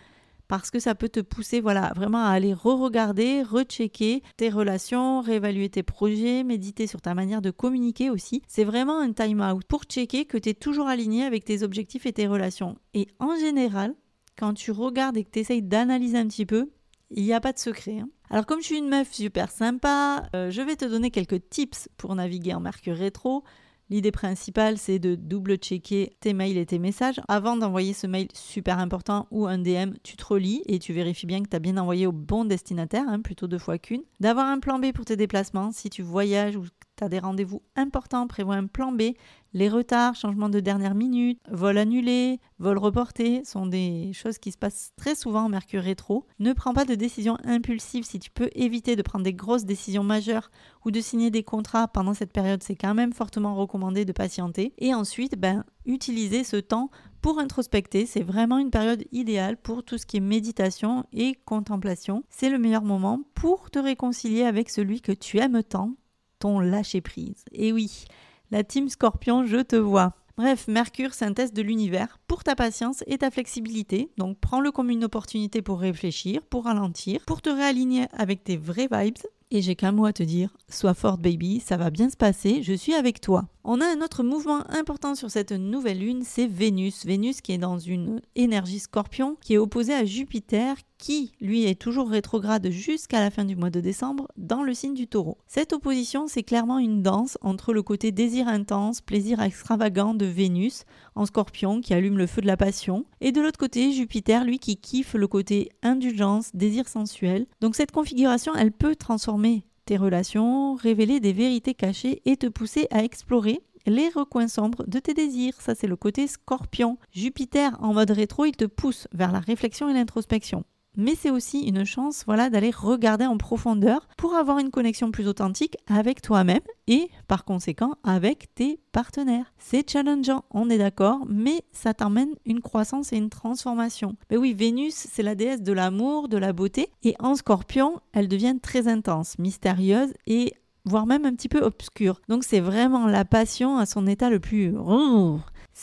Parce 0.51 0.69
que 0.69 0.79
ça 0.79 0.95
peut 0.95 1.07
te 1.07 1.21
pousser 1.21 1.61
voilà, 1.61 1.93
vraiment 1.95 2.25
à 2.25 2.31
aller 2.31 2.53
re-regarder, 2.53 3.41
rechecker 3.41 4.21
tes 4.35 4.49
relations, 4.49 5.21
réévaluer 5.21 5.69
tes 5.69 5.81
projets, 5.81 6.43
méditer 6.43 6.87
sur 6.87 6.99
ta 6.99 7.13
manière 7.13 7.41
de 7.41 7.51
communiquer 7.51 8.09
aussi. 8.09 8.41
C'est 8.49 8.65
vraiment 8.65 8.99
un 8.99 9.13
time-out 9.13 9.63
pour 9.63 9.85
checker 9.85 10.25
que 10.25 10.37
tu 10.37 10.49
es 10.49 10.53
toujours 10.53 10.89
aligné 10.89 11.23
avec 11.23 11.45
tes 11.45 11.63
objectifs 11.63 12.05
et 12.05 12.11
tes 12.11 12.27
relations. 12.27 12.75
Et 12.93 13.07
en 13.19 13.37
général, 13.37 13.95
quand 14.37 14.53
tu 14.53 14.71
regardes 14.71 15.15
et 15.15 15.23
que 15.23 15.29
tu 15.29 15.39
essayes 15.39 15.61
d'analyser 15.61 16.17
un 16.17 16.27
petit 16.27 16.45
peu, 16.45 16.69
il 17.11 17.23
n'y 17.23 17.31
a 17.31 17.39
pas 17.39 17.53
de 17.53 17.59
secret. 17.59 17.99
Hein. 17.99 18.09
Alors 18.29 18.45
comme 18.45 18.59
je 18.59 18.65
suis 18.65 18.77
une 18.77 18.89
meuf 18.89 19.13
super 19.13 19.51
sympa, 19.51 20.23
euh, 20.35 20.51
je 20.51 20.61
vais 20.61 20.75
te 20.75 20.83
donner 20.83 21.11
quelques 21.11 21.49
tips 21.49 21.87
pour 21.95 22.13
naviguer 22.13 22.53
en 22.53 22.59
Mercure 22.59 22.97
rétro. 22.97 23.45
L'idée 23.91 24.13
principale, 24.13 24.77
c'est 24.77 24.99
de 24.99 25.15
double-checker 25.15 26.15
tes 26.21 26.31
mails 26.31 26.57
et 26.57 26.65
tes 26.65 26.79
messages. 26.79 27.19
Avant 27.27 27.57
d'envoyer 27.57 27.91
ce 27.91 28.07
mail 28.07 28.29
super 28.33 28.79
important 28.79 29.27
ou 29.31 29.47
un 29.47 29.57
DM, 29.57 29.95
tu 30.01 30.15
te 30.15 30.23
relis 30.23 30.63
et 30.65 30.79
tu 30.79 30.93
vérifies 30.93 31.25
bien 31.25 31.43
que 31.43 31.49
tu 31.49 31.57
as 31.57 31.59
bien 31.59 31.75
envoyé 31.75 32.07
au 32.07 32.13
bon 32.13 32.45
destinataire, 32.45 33.03
hein, 33.05 33.19
plutôt 33.19 33.47
deux 33.47 33.57
fois 33.57 33.77
qu'une. 33.77 34.03
D'avoir 34.21 34.47
un 34.47 34.59
plan 34.59 34.79
B 34.79 34.93
pour 34.93 35.03
tes 35.03 35.17
déplacements 35.17 35.73
si 35.73 35.89
tu 35.89 36.03
voyages 36.03 36.55
ou 36.55 36.63
tu 37.01 37.09
des 37.09 37.19
rendez-vous 37.19 37.61
importants, 37.75 38.27
prévois 38.27 38.55
un 38.55 38.67
plan 38.67 38.91
B. 38.91 39.13
Les 39.53 39.67
retards, 39.67 40.15
changements 40.15 40.47
de 40.47 40.61
dernière 40.61 40.95
minute, 40.95 41.39
vol 41.49 41.77
annulé, 41.77 42.39
vol 42.59 42.77
reporté 42.77 43.43
sont 43.43 43.65
des 43.65 44.13
choses 44.13 44.37
qui 44.37 44.51
se 44.51 44.57
passent 44.57 44.93
très 44.95 45.13
souvent 45.13 45.45
en 45.45 45.49
Mercure 45.49 45.83
rétro. 45.83 46.25
Ne 46.39 46.53
prends 46.53 46.73
pas 46.73 46.85
de 46.85 46.95
décisions 46.95 47.37
impulsives 47.43 48.05
si 48.05 48.19
tu 48.19 48.31
peux 48.31 48.49
éviter 48.55 48.95
de 48.95 49.01
prendre 49.01 49.25
des 49.25 49.33
grosses 49.33 49.65
décisions 49.65 50.03
majeures 50.03 50.51
ou 50.85 50.91
de 50.91 51.01
signer 51.01 51.31
des 51.31 51.43
contrats 51.43 51.89
pendant 51.89 52.13
cette 52.13 52.31
période, 52.31 52.63
c'est 52.63 52.75
quand 52.75 52.93
même 52.93 53.11
fortement 53.11 53.55
recommandé 53.55 54.05
de 54.05 54.13
patienter. 54.13 54.73
Et 54.77 54.93
ensuite, 54.93 55.37
ben, 55.37 55.65
utiliser 55.85 56.45
ce 56.45 56.57
temps 56.57 56.89
pour 57.21 57.39
introspecter. 57.39 58.05
C'est 58.05 58.23
vraiment 58.23 58.57
une 58.57 58.71
période 58.71 59.03
idéale 59.11 59.57
pour 59.57 59.83
tout 59.83 59.97
ce 59.97 60.05
qui 60.05 60.17
est 60.17 60.21
méditation 60.21 61.05
et 61.13 61.35
contemplation. 61.45 62.23
C'est 62.29 62.49
le 62.49 62.57
meilleur 62.57 62.83
moment 62.83 63.21
pour 63.35 63.69
te 63.69 63.79
réconcilier 63.79 64.43
avec 64.43 64.69
celui 64.69 65.01
que 65.01 65.11
tu 65.11 65.39
aimes 65.39 65.61
tant, 65.63 65.95
ton 66.41 66.59
lâcher 66.59 67.01
prise? 67.01 67.45
Et 67.53 67.71
oui, 67.71 68.05
la 68.49 68.63
team 68.63 68.89
Scorpion, 68.89 69.45
je 69.45 69.57
te 69.57 69.75
vois. 69.75 70.13
Bref, 70.37 70.67
Mercure, 70.67 71.13
synthèse 71.13 71.53
de 71.53 71.61
l'univers 71.61 72.19
pour 72.27 72.43
ta 72.43 72.55
patience 72.55 73.03
et 73.05 73.19
ta 73.19 73.29
flexibilité. 73.29 74.09
Donc 74.17 74.39
prends-le 74.39 74.71
comme 74.71 74.89
une 74.89 75.03
opportunité 75.03 75.61
pour 75.61 75.79
réfléchir, 75.79 76.41
pour 76.49 76.65
ralentir, 76.65 77.21
pour 77.27 77.41
te 77.41 77.49
réaligner 77.49 78.07
avec 78.13 78.43
tes 78.43 78.57
vraies 78.57 78.89
vibes. 78.91 79.17
Et 79.53 79.61
j'ai 79.61 79.75
qu'un 79.75 79.91
mot 79.91 80.05
à 80.05 80.13
te 80.13 80.23
dire, 80.23 80.55
sois 80.69 80.93
forte 80.93 81.21
baby, 81.21 81.59
ça 81.59 81.75
va 81.75 81.89
bien 81.89 82.09
se 82.09 82.15
passer, 82.15 82.63
je 82.63 82.73
suis 82.73 82.93
avec 82.93 83.19
toi. 83.19 83.47
On 83.65 83.81
a 83.81 83.85
un 83.85 84.01
autre 84.01 84.23
mouvement 84.23 84.63
important 84.71 85.13
sur 85.13 85.29
cette 85.29 85.51
nouvelle 85.51 85.99
lune, 85.99 86.23
c'est 86.23 86.47
Vénus. 86.47 87.05
Vénus 87.05 87.41
qui 87.41 87.51
est 87.51 87.57
dans 87.57 87.77
une 87.77 88.21
énergie 88.35 88.79
scorpion, 88.79 89.35
qui 89.41 89.55
est 89.55 89.57
opposée 89.57 89.93
à 89.93 90.05
Jupiter, 90.05 90.77
qui 91.01 91.31
lui 91.41 91.65
est 91.65 91.81
toujours 91.81 92.09
rétrograde 92.09 92.69
jusqu'à 92.69 93.19
la 93.19 93.31
fin 93.31 93.43
du 93.43 93.55
mois 93.55 93.71
de 93.71 93.79
décembre 93.81 94.27
dans 94.37 94.61
le 94.61 94.75
signe 94.75 94.93
du 94.93 95.07
taureau. 95.07 95.39
Cette 95.47 95.73
opposition, 95.73 96.27
c'est 96.27 96.43
clairement 96.43 96.77
une 96.77 97.01
danse 97.01 97.39
entre 97.41 97.73
le 97.73 97.81
côté 97.81 98.11
désir 98.11 98.47
intense, 98.47 99.01
plaisir 99.01 99.41
extravagant 99.41 100.13
de 100.13 100.27
Vénus 100.27 100.85
en 101.15 101.25
scorpion 101.25 101.81
qui 101.81 101.95
allume 101.95 102.19
le 102.19 102.27
feu 102.27 102.41
de 102.41 102.47
la 102.47 102.55
passion, 102.55 103.05
et 103.19 103.31
de 103.31 103.41
l'autre 103.41 103.57
côté 103.57 103.91
Jupiter, 103.91 104.45
lui 104.45 104.59
qui 104.59 104.77
kiffe 104.77 105.15
le 105.15 105.27
côté 105.27 105.71
indulgence, 105.81 106.51
désir 106.53 106.87
sensuel. 106.87 107.47
Donc 107.61 107.75
cette 107.75 107.91
configuration, 107.91 108.53
elle 108.53 108.71
peut 108.71 108.95
transformer 108.95 109.65
tes 109.85 109.97
relations, 109.97 110.75
révéler 110.75 111.19
des 111.19 111.33
vérités 111.33 111.73
cachées 111.73 112.21
et 112.25 112.37
te 112.37 112.45
pousser 112.45 112.85
à 112.91 113.03
explorer 113.03 113.63
les 113.87 114.09
recoins 114.09 114.47
sombres 114.47 114.83
de 114.85 114.99
tes 114.99 115.15
désirs. 115.15 115.59
Ça, 115.59 115.73
c'est 115.73 115.87
le 115.87 115.95
côté 115.95 116.27
scorpion. 116.27 116.99
Jupiter 117.11 117.75
en 117.81 117.95
mode 117.95 118.11
rétro, 118.11 118.45
il 118.45 118.55
te 118.55 118.65
pousse 118.65 119.07
vers 119.13 119.31
la 119.31 119.39
réflexion 119.39 119.89
et 119.89 119.93
l'introspection 119.93 120.63
mais 120.95 121.15
c'est 121.15 121.29
aussi 121.29 121.61
une 121.61 121.85
chance 121.85 122.23
voilà 122.25 122.49
d'aller 122.49 122.71
regarder 122.71 123.25
en 123.25 123.37
profondeur 123.37 124.07
pour 124.17 124.35
avoir 124.35 124.59
une 124.59 124.71
connexion 124.71 125.11
plus 125.11 125.27
authentique 125.27 125.77
avec 125.87 126.21
toi-même 126.21 126.61
et 126.87 127.09
par 127.27 127.45
conséquent 127.45 127.93
avec 128.03 128.53
tes 128.55 128.79
partenaires. 128.91 129.53
C'est 129.57 129.89
challengeant, 129.89 130.43
on 130.51 130.69
est 130.69 130.77
d'accord, 130.77 131.19
mais 131.27 131.63
ça 131.71 131.93
t'emmène 131.93 132.35
une 132.45 132.61
croissance 132.61 133.13
et 133.13 133.17
une 133.17 133.29
transformation. 133.29 134.15
Mais 134.29 134.37
oui, 134.37 134.53
Vénus, 134.53 134.93
c'est 134.95 135.23
la 135.23 135.35
déesse 135.35 135.61
de 135.61 135.73
l'amour, 135.73 136.27
de 136.27 136.37
la 136.37 136.53
beauté 136.53 136.89
et 137.03 137.15
en 137.19 137.35
Scorpion, 137.35 137.99
elle 138.13 138.27
devient 138.27 138.57
très 138.61 138.87
intense, 138.87 139.39
mystérieuse 139.39 140.13
et 140.27 140.53
voire 140.85 141.05
même 141.05 141.25
un 141.25 141.33
petit 141.33 141.49
peu 141.49 141.59
obscure. 141.59 142.21
Donc 142.27 142.43
c'est 142.43 142.59
vraiment 142.59 143.07
la 143.07 143.25
passion 143.25 143.77
à 143.77 143.85
son 143.85 144.07
état 144.07 144.29
le 144.29 144.39
plus 144.39 144.75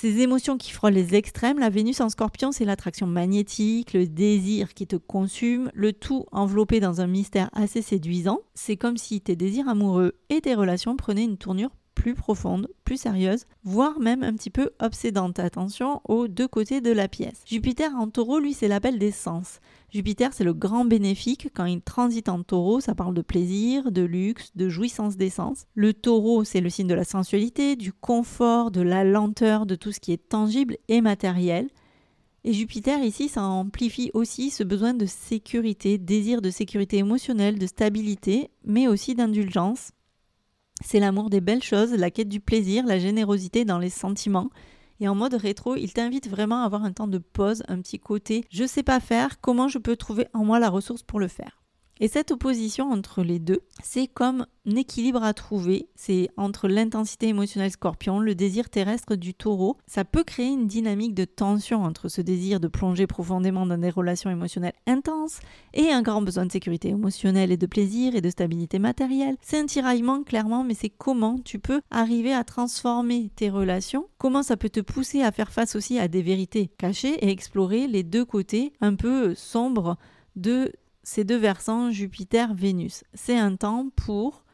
ces 0.01 0.21
émotions 0.21 0.59
qui 0.59 0.71
frôlent 0.71 0.93
les 0.93 1.17
extrêmes, 1.17 1.59
la 1.59 1.71
Vénus 1.71 2.01
en 2.01 2.09
scorpion, 2.09 2.53
c'est 2.53 2.65
l'attraction 2.65 3.09
magnétique, 3.09 3.95
le 3.95 4.07
désir 4.07 4.73
qui 4.73 4.87
te 4.87 4.95
consume, 4.95 5.73
le 5.75 5.93
tout 5.93 6.25
enveloppé 6.31 6.79
dans 6.79 7.01
un 7.01 7.09
mystère 7.09 7.51
assez 7.53 7.83
séduisant. 7.83 8.39
C'est 8.55 8.77
comme 8.77 8.97
si 8.97 9.21
tes 9.21 9.35
désirs 9.35 9.69
amoureux 9.69 10.13
et 10.31 10.41
tes 10.41 10.55
relations 10.55 10.95
prenaient 10.95 11.25
une 11.25 11.37
tournure 11.37 11.73
plus 11.97 12.15
profonde, 12.15 12.69
plus 12.85 12.97
sérieuse, 12.97 13.47
voire 13.65 13.99
même 13.99 14.23
un 14.23 14.35
petit 14.35 14.51
peu 14.51 14.71
obsédante. 14.79 15.41
Attention 15.41 16.01
aux 16.05 16.29
deux 16.29 16.47
côtés 16.47 16.81
de 16.81 16.93
la 16.93 17.09
pièce. 17.09 17.43
Jupiter 17.45 17.93
en 17.97 18.09
taureau, 18.09 18.39
lui, 18.39 18.55
c'est 18.55 18.69
l'appel 18.69 19.01
des 19.01 19.11
sens. 19.11 19.59
Jupiter, 19.91 20.35
c'est 20.35 20.45
le 20.45 20.53
grand 20.53 20.85
bénéfique. 20.85 21.49
Quand 21.55 21.65
il 21.65 21.81
transite 21.81 22.29
en 22.29 22.43
taureau, 22.43 22.81
ça 22.81 22.95
parle 22.95 23.15
de 23.15 23.23
plaisir, 23.23 23.91
de 23.91 24.03
luxe, 24.03 24.51
de 24.55 24.69
jouissance 24.69 25.17
d'essence. 25.17 25.65
Le 25.75 25.95
taureau, 25.95 26.45
c'est 26.45 26.61
le 26.61 26.69
signe 26.69 26.89
de 26.89 26.95
la 26.95 27.05
sensualité, 27.05 27.75
du 27.75 27.93
confort, 27.93 28.71
de 28.71 28.83
la 28.83 29.03
lenteur, 29.03 29.65
de 29.65 29.75
tout 29.75 29.91
ce 29.91 30.01
qui 30.01 30.13
est 30.13 30.29
tangible 30.29 30.77
et 30.89 31.01
matériel. 31.01 31.69
Et 32.45 32.53
Jupiter 32.53 33.03
ici, 33.03 33.29
ça 33.29 33.43
amplifie 33.43 34.11
aussi 34.13 34.51
ce 34.51 34.63
besoin 34.63 34.93
de 34.93 35.07
sécurité, 35.07 35.97
désir 35.97 36.43
de 36.43 36.51
sécurité 36.51 36.99
émotionnelle, 36.99 37.59
de 37.59 37.67
stabilité, 37.67 38.51
mais 38.65 38.89
aussi 38.89 39.15
d'indulgence. 39.15 39.93
C'est 40.85 41.01
l'amour 41.01 41.31
des 41.31 41.41
belles 41.41 41.63
choses, 41.63 41.93
la 41.93 42.11
quête 42.11 42.29
du 42.29 42.41
plaisir, 42.41 42.87
la 42.87 42.99
générosité 42.99 43.65
dans 43.65 43.79
les 43.79 43.91
sentiments. 43.91 44.51
Et 45.01 45.09
en 45.09 45.15
mode 45.15 45.35
rétro, 45.35 45.77
il 45.77 45.93
t'invite 45.93 46.29
vraiment 46.29 46.63
à 46.63 46.67
avoir 46.67 46.85
un 46.85 46.93
temps 46.93 47.09
de 47.09 47.19
pause, 47.19 47.63
un 47.69 47.81
petit 47.81 47.99
côté 47.99 48.45
je 48.51 48.65
sais 48.65 48.83
pas 48.83 49.01
faire, 49.01 49.41
comment 49.41 49.69
je 49.69 49.79
peux 49.79 49.97
trouver 49.97 50.27
en 50.35 50.45
moi 50.45 50.59
la 50.59 50.71
ressource 50.71 51.03
pour 51.03 51.21
le 51.21 51.29
faire. 51.29 51.58
Et 52.01 52.09
cette 52.09 52.31
opposition 52.31 52.91
entre 52.91 53.23
les 53.23 53.39
deux, 53.39 53.61
c'est 53.83 54.07
comme 54.07 54.47
un 54.67 54.77
équilibre 54.77 55.23
à 55.23 55.35
trouver. 55.35 55.89
C'est 55.97 56.29
entre 56.37 56.69
l'intensité 56.69 57.29
émotionnelle 57.29 57.71
scorpion, 57.71 58.21
le 58.21 58.35
désir 58.35 58.71
terrestre 58.71 59.17
du 59.17 59.35
taureau. 59.35 59.77
Ça 59.87 60.05
peut 60.05 60.23
créer 60.23 60.47
une 60.47 60.67
dynamique 60.67 61.15
de 61.15 61.25
tension 61.25 61.83
entre 61.83 62.09
ce 62.09 62.21
désir 62.21 62.61
de 62.61 62.69
plonger 62.69 63.07
profondément 63.07 63.67
dans 63.67 63.79
des 63.79 63.91
relations 63.91 64.31
émotionnelles 64.31 64.75
intenses 64.87 65.41
et 65.75 65.91
un 65.91 66.03
grand 66.03 66.23
besoin 66.23 66.47
de 66.47 66.53
sécurité 66.53 66.89
émotionnelle 66.89 67.51
et 67.51 67.57
de 67.57 67.67
plaisir 67.67 68.15
et 68.15 68.21
de 68.21 68.31
stabilité 68.31 68.79
matérielle. 68.79 69.37
C'est 69.41 69.59
un 69.59 69.67
tiraillement 69.67 70.23
clairement, 70.23 70.63
mais 70.63 70.75
c'est 70.75 70.91
comment 70.91 71.39
tu 71.45 71.59
peux 71.59 71.81
arriver 71.91 72.33
à 72.33 72.45
transformer 72.45 73.31
tes 73.35 73.51
relations, 73.51 74.09
comment 74.19 74.43
ça 74.43 74.57
peut 74.57 74.71
te 74.71 74.81
pousser 74.81 75.23
à 75.23 75.33
faire 75.33 75.51
face 75.51 75.75
aussi 75.75 75.99
à 75.99 76.09
des 76.09 76.23
vérités 76.23 76.71
cachées 76.79 77.25
et 77.25 77.31
explorer 77.31 77.87
les 77.87 78.03
deux 78.03 78.25
côtés 78.25 78.73
un 78.81 78.95
peu 78.95 79.35
sombres 79.35 79.97
de 80.37 80.73
ces 81.09 81.25
deux 81.25 81.39
versants 81.39 81.91
Jupiter-Vénus. 81.91 83.03
C'est 83.15 83.39
un 83.39 83.57
temps 83.57 83.89
pour 83.97 84.45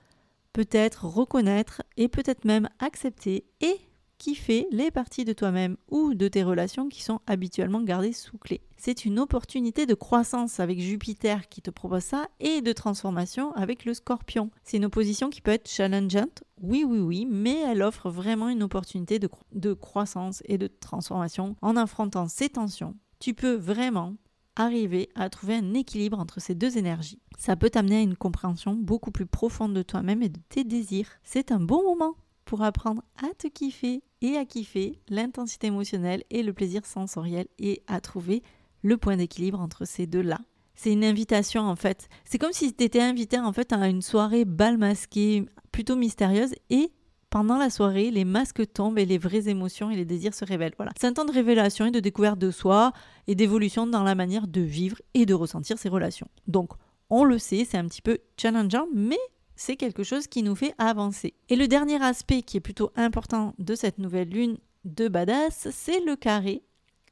peut-être 0.52 1.04
reconnaître 1.04 1.82
et 1.96 2.06
peut-être 2.06 2.44
même 2.44 2.68
accepter 2.78 3.44
et 3.61 3.76
kiffer 4.18 4.68
les 4.70 4.92
parties 4.92 5.25
de 5.25 5.32
toi-même 5.32 5.76
ou 5.90 6.14
de 6.14 6.28
tes 6.28 6.44
relations 6.44 6.88
qui 6.88 7.02
sont 7.02 7.20
habituellement 7.26 7.82
gardées 7.82 8.12
sous 8.12 8.38
clé. 8.38 8.61
C'est 8.76 9.04
une 9.04 9.18
opportunité 9.18 9.84
de 9.84 9.94
croissance 9.94 10.61
avec 10.61 10.78
Jupiter 10.78 11.49
qui 11.49 11.61
te 11.61 11.73
propose 11.73 12.04
ça 12.04 12.28
et 12.38 12.61
de 12.61 12.73
transformation 12.73 13.52
avec 13.54 13.84
le 13.84 13.92
scorpion. 13.92 14.52
C'est 14.62 14.76
une 14.76 14.84
opposition 14.84 15.30
qui 15.30 15.40
peut 15.40 15.50
être 15.50 15.68
challengeante, 15.68 16.44
oui, 16.62 16.84
oui, 16.87 17.00
oui, 17.00 17.26
mais 17.28 17.62
elle 17.62 17.82
offre 17.82 18.11
vraiment 18.11 18.49
une 18.49 18.62
opportunité 18.62 19.18
de, 19.18 19.28
de 19.52 19.73
croissance 19.73 20.40
et 20.44 20.56
de 20.56 20.68
transformation 20.68 21.56
en 21.62 21.76
affrontant 21.76 22.28
ces 22.28 22.49
tensions. 22.49 22.94
Tu 23.18 23.34
peux 23.34 23.54
vraiment 23.54 24.14
arriver 24.56 25.08
à 25.14 25.28
trouver 25.30 25.56
un 25.56 25.75
équilibre 25.75 26.18
entre 26.18 26.40
ces 26.40 26.54
deux 26.54 26.78
énergies. 26.78 27.20
Ça 27.38 27.56
peut 27.56 27.70
t'amener 27.70 27.96
à 27.96 28.02
une 28.02 28.16
compréhension 28.16 28.75
beaucoup 28.75 29.11
plus 29.11 29.26
profonde 29.26 29.75
de 29.75 29.82
toi-même 29.82 30.23
et 30.23 30.28
de 30.28 30.40
tes 30.49 30.64
désirs. 30.64 31.08
C'est 31.23 31.52
un 31.52 31.61
bon 31.61 31.82
moment 31.82 32.16
pour 32.44 32.62
apprendre 32.62 33.02
à 33.23 33.34
te 33.34 33.49
kiffer 33.49 34.02
et 34.20 34.37
à 34.37 34.44
kiffer 34.44 35.00
l'intensité 35.08 35.68
émotionnelle 35.68 36.25
et 36.30 36.42
le 36.42 36.52
plaisir 36.52 36.87
sensoriel 36.87 37.46
et 37.58 37.82
à 37.87 38.00
trouver 38.00 38.42
le 38.82 38.96
point 38.96 39.16
d'équilibre 39.16 39.61
entre 39.61 39.87
ces 39.87 40.06
deux-là. 40.06 40.38
C'est 40.75 40.92
une 40.92 41.04
invitation 41.04 41.62
en 41.62 41.76
fait. 41.76 42.08
C'est 42.25 42.38
comme 42.38 42.52
si 42.52 42.75
tu 42.75 42.84
étais 42.84 43.00
invité 43.00 43.38
en 43.38 43.52
fait 43.52 43.73
à 43.73 43.88
une 43.88 44.02
soirée 44.02 44.44
bal 44.44 44.76
masquée 44.76 45.46
plutôt 45.73 45.96
mystérieuse 45.96 46.54
et 46.70 46.92
pendant 47.34 47.58
la 47.58 47.68
soirée, 47.68 48.12
les 48.12 48.24
masques 48.24 48.72
tombent 48.72 48.96
et 48.96 49.04
les 49.04 49.18
vraies 49.18 49.48
émotions 49.48 49.90
et 49.90 49.96
les 49.96 50.04
désirs 50.04 50.34
se 50.34 50.44
révèlent. 50.44 50.74
Voilà. 50.76 50.92
C'est 50.96 51.08
un 51.08 51.12
temps 51.12 51.24
de 51.24 51.32
révélation 51.32 51.84
et 51.84 51.90
de 51.90 51.98
découverte 51.98 52.38
de 52.38 52.52
soi 52.52 52.92
et 53.26 53.34
d'évolution 53.34 53.88
dans 53.88 54.04
la 54.04 54.14
manière 54.14 54.46
de 54.46 54.60
vivre 54.60 54.98
et 55.14 55.26
de 55.26 55.34
ressentir 55.34 55.76
ses 55.76 55.88
relations. 55.88 56.28
Donc, 56.46 56.70
on 57.10 57.24
le 57.24 57.38
sait, 57.38 57.66
c'est 57.68 57.76
un 57.76 57.88
petit 57.88 58.02
peu 58.02 58.18
challengeant, 58.40 58.86
mais 58.94 59.18
c'est 59.56 59.74
quelque 59.74 60.04
chose 60.04 60.28
qui 60.28 60.44
nous 60.44 60.54
fait 60.54 60.76
avancer. 60.78 61.34
Et 61.48 61.56
le 61.56 61.66
dernier 61.66 62.00
aspect 62.00 62.42
qui 62.42 62.58
est 62.58 62.60
plutôt 62.60 62.92
important 62.94 63.54
de 63.58 63.74
cette 63.74 63.98
nouvelle 63.98 64.28
lune 64.28 64.56
de 64.84 65.08
badass, 65.08 65.70
c'est 65.72 66.04
le 66.04 66.14
carré 66.14 66.62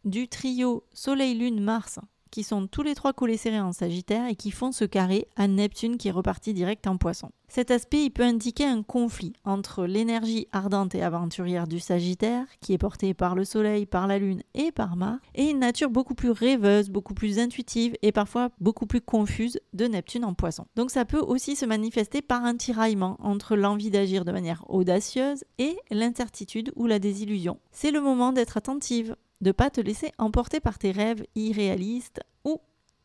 du 0.05 0.29
trio 0.29 0.85
Soleil, 0.93 1.35
Lune, 1.35 1.61
Mars 1.61 1.99
qui 2.33 2.43
sont 2.43 2.67
tous 2.67 2.83
les 2.83 2.97
trois 2.97 3.12
collés 3.12 3.39
en 3.61 3.73
Sagittaire 3.73 4.27
et 4.27 4.35
qui 4.35 4.51
font 4.51 4.73
ce 4.73 4.85
carré 4.85 5.29
à 5.37 5.47
Neptune 5.47 5.97
qui 5.97 6.09
est 6.09 6.12
reparti 6.12 6.55
direct 6.55 6.87
en 6.87 6.97
Poisson. 6.97 7.31
Cet 7.49 7.71
aspect, 7.71 8.05
il 8.05 8.11
peut 8.11 8.23
indiquer 8.23 8.65
un 8.65 8.83
conflit 8.83 9.35
entre 9.45 9.85
l'énergie 9.85 10.49
ardente 10.53 10.95
et 10.95 11.03
aventurière 11.03 11.67
du 11.67 11.81
Sagittaire, 11.81 12.47
qui 12.62 12.73
est 12.73 12.79
portée 12.79 13.12
par 13.12 13.35
le 13.35 13.45
Soleil, 13.45 13.85
par 13.85 14.07
la 14.07 14.19
Lune 14.19 14.43
et 14.55 14.73
par 14.73 14.97
Mars, 14.97 15.21
et 15.35 15.51
une 15.51 15.59
nature 15.59 15.91
beaucoup 15.91 16.15
plus 16.15 16.31
rêveuse, 16.31 16.89
beaucoup 16.89 17.12
plus 17.12 17.39
intuitive 17.39 17.95
et 18.01 18.11
parfois 18.11 18.49
beaucoup 18.59 18.87
plus 18.87 19.03
confuse 19.03 19.61
de 19.75 19.87
Neptune 19.87 20.25
en 20.25 20.33
Poisson. 20.33 20.65
Donc 20.77 20.91
ça 20.91 21.05
peut 21.05 21.21
aussi 21.21 21.55
se 21.55 21.67
manifester 21.67 22.23
par 22.23 22.43
un 22.43 22.57
tiraillement 22.57 23.19
entre 23.21 23.55
l'envie 23.55 23.91
d'agir 23.91 24.25
de 24.25 24.33
manière 24.33 24.65
audacieuse 24.71 25.45
et 25.59 25.77
l'incertitude 25.91 26.73
ou 26.75 26.87
la 26.87 26.99
désillusion. 26.99 27.59
C'est 27.71 27.91
le 27.91 28.01
moment 28.01 28.33
d'être 28.33 28.57
attentive 28.57 29.15
de 29.43 29.53
pas 29.53 29.71
te 29.71 29.81
laisser 29.81 30.13
emporter 30.19 30.61
par 30.61 30.79
tes 30.79 30.93
rêves 30.93 31.25
irréalistes 31.35 32.21
ou 32.45 32.61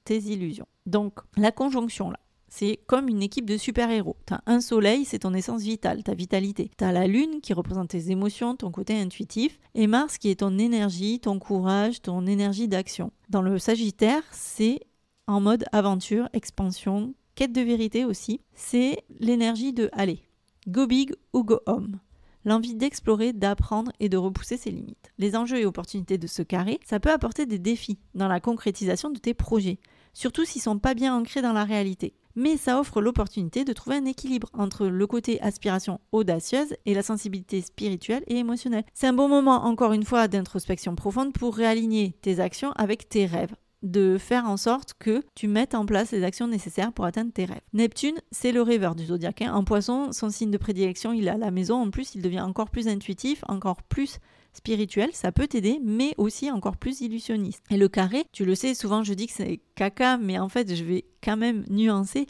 tes 0.06 0.20
illusions. 0.20 0.68
Donc 0.86 1.20
la 1.36 1.52
conjonction 1.52 2.10
là, 2.10 2.20
c'est 2.48 2.80
comme 2.88 3.10
une 3.10 3.22
équipe 3.22 3.46
de 3.46 3.58
super-héros. 3.58 4.16
T'as 4.26 4.40
un 4.46 4.62
soleil, 4.62 5.04
c'est 5.04 5.20
ton 5.20 5.34
essence 5.34 5.64
vitale, 5.64 6.04
ta 6.04 6.14
vitalité. 6.14 6.72
T'as 6.78 6.94
la 6.94 7.08
lune 7.08 7.42
qui 7.42 7.54
représente 7.54 7.90
tes 7.90 8.10
émotions, 8.12 8.56
ton 8.56 8.72
côté 8.72 8.98
intuitif, 8.98 9.60
et 9.76 9.88
Mars 9.88 10.18
qui 10.18 10.30
est 10.30 10.40
ton 10.40 10.58
énergie, 10.58 11.20
ton 11.20 11.40
courage, 11.40 12.02
ton 12.02 12.26
énergie 12.26 12.70
d'action. 12.70 13.12
Dans 13.30 13.42
le 13.42 13.60
Sagittaire, 13.60 14.24
c'est 14.32 14.80
en 15.28 15.42
mode 15.42 15.66
aventure, 15.74 16.30
expansion, 16.32 17.14
quête 17.36 17.52
de 17.52 17.62
vérité 17.62 18.06
aussi. 18.06 18.40
C'est 18.54 19.04
l'énergie 19.20 19.74
de 19.74 19.90
aller, 19.92 20.22
go 20.68 20.88
big 20.88 21.14
ou 21.34 21.44
go 21.44 21.60
home 21.66 22.00
l'envie 22.48 22.76
d'explorer, 22.76 23.34
d'apprendre 23.34 23.92
et 24.00 24.08
de 24.08 24.16
repousser 24.16 24.56
ses 24.56 24.72
limites. 24.72 25.12
Les 25.18 25.36
enjeux 25.36 25.60
et 25.60 25.66
opportunités 25.66 26.18
de 26.18 26.28
ce 26.28 26.42
carré, 26.42 26.80
ça 26.86 27.00
peut 27.00 27.12
apporter 27.12 27.46
des 27.46 27.60
défis 27.60 28.00
dans 28.16 28.30
la 28.30 28.40
concrétisation 28.40 29.10
de 29.10 29.20
tes 29.20 29.34
projets, 29.34 29.80
surtout 30.14 30.46
s'ils 30.46 30.62
sont 30.62 30.80
pas 30.80 30.94
bien 30.94 31.14
ancrés 31.14 31.42
dans 31.42 31.52
la 31.52 31.66
réalité. 31.66 32.14
Mais 32.36 32.56
ça 32.56 32.80
offre 32.80 33.02
l'opportunité 33.02 33.66
de 33.66 33.74
trouver 33.74 33.98
un 33.98 34.06
équilibre 34.06 34.50
entre 34.54 34.88
le 34.88 35.08
côté 35.08 35.42
aspiration 35.42 36.00
audacieuse 36.14 36.76
et 36.86 36.94
la 36.94 37.04
sensibilité 37.04 37.62
spirituelle 37.62 38.24
et 38.28 38.38
émotionnelle. 38.38 38.86
C'est 38.94 39.08
un 39.08 39.14
bon 39.14 39.28
moment, 39.28 39.66
encore 39.66 39.92
une 39.92 40.06
fois, 40.06 40.30
d'introspection 40.30 40.96
profonde 40.96 41.34
pour 41.34 41.56
réaligner 41.56 42.16
tes 42.22 42.40
actions 42.40 42.72
avec 42.74 43.10
tes 43.10 43.26
rêves 43.26 43.56
de 43.84 44.18
faire 44.18 44.50
en 44.50 44.58
sorte 44.58 44.94
que 44.98 45.24
tu 45.36 45.48
mettes 45.48 45.76
en 45.76 45.86
place 45.86 46.12
les 46.12 46.24
actions 46.24 46.48
nécessaires 46.48 46.92
pour 46.92 47.06
atteindre 47.06 47.32
tes 47.32 47.46
rêves. 47.46 47.62
Neptune, 47.74 48.20
c'est 48.32 48.52
le 48.52 48.62
rêveur 48.62 48.96
du 48.96 49.06
zodiaque. 49.06 49.44
Hein. 49.44 49.54
En 49.54 49.64
poisson, 49.64 50.12
son 50.12 50.30
signe 50.30 50.52
de 50.52 50.58
prédilection, 50.58 51.14
il 51.14 51.28
est 51.28 51.32
à 51.32 51.38
la 51.38 51.52
maison. 51.52 51.76
En 51.76 51.92
plus, 51.92 52.16
il 52.16 52.22
devient 52.22 52.42
encore 52.42 52.70
plus 52.70 52.88
intuitif, 52.88 53.44
encore 53.48 53.84
plus 53.84 54.20
spirituel. 54.54 55.12
Ça 55.14 55.32
peut 55.32 55.48
t'aider, 55.48 55.80
mais 55.84 56.16
aussi 56.18 56.50
encore 56.50 56.78
plus 56.78 57.02
illusionniste. 57.02 57.64
Et 57.70 57.78
le 57.78 57.88
carré, 57.88 58.26
tu 58.32 58.46
le 58.46 58.56
sais, 58.56 58.74
souvent 58.74 59.04
je 59.04 59.14
dis 59.14 59.28
que 59.28 59.34
c'est 59.34 59.62
caca, 59.76 60.18
mais 60.18 60.40
en 60.40 60.50
fait, 60.50 60.76
je 60.76 60.84
vais 60.84 61.06
quand 61.24 61.38
même 61.38 61.64
nuancer. 61.70 62.26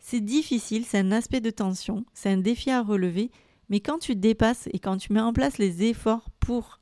C'est 0.00 0.20
difficile, 0.20 0.84
c'est 0.84 0.98
un 0.98 1.12
aspect 1.12 1.40
de 1.40 1.50
tension, 1.50 2.04
c'est 2.14 2.30
un 2.30 2.36
défi 2.38 2.70
à 2.70 2.82
relever. 2.82 3.30
Mais 3.68 3.80
quand 3.80 3.98
tu 3.98 4.16
dépasses 4.16 4.68
et 4.72 4.78
quand 4.78 4.96
tu 4.96 5.12
mets 5.12 5.20
en 5.20 5.32
place 5.32 5.58
les 5.58 5.84
efforts 5.84 6.30
pour 6.40 6.80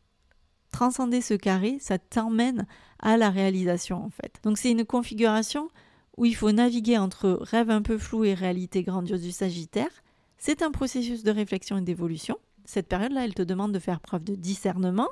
transcender 0.73 1.20
ce 1.20 1.35
carré, 1.35 1.78
ça 1.80 1.99
t'emmène 1.99 2.66
à 3.00 3.16
la 3.16 3.30
réalisation 3.30 4.04
en 4.04 4.10
fait. 4.10 4.40
Donc 4.42 4.58
c'est 4.58 4.70
une 4.70 4.84
configuration 4.84 5.68
où 6.16 6.24
il 6.24 6.34
faut 6.34 6.52
naviguer 6.52 6.98
entre 6.98 7.38
rêve 7.42 7.70
un 7.70 7.82
peu 7.82 7.98
flou 7.98 8.24
et 8.24 8.34
réalité 8.34 8.82
grandiose 8.82 9.22
du 9.22 9.32
Sagittaire. 9.32 9.90
C'est 10.38 10.62
un 10.62 10.70
processus 10.70 11.22
de 11.22 11.30
réflexion 11.30 11.78
et 11.78 11.82
d'évolution. 11.82 12.38
Cette 12.64 12.88
période-là, 12.88 13.24
elle 13.24 13.34
te 13.34 13.42
demande 13.42 13.72
de 13.72 13.78
faire 13.78 14.00
preuve 14.00 14.24
de 14.24 14.34
discernement. 14.34 15.08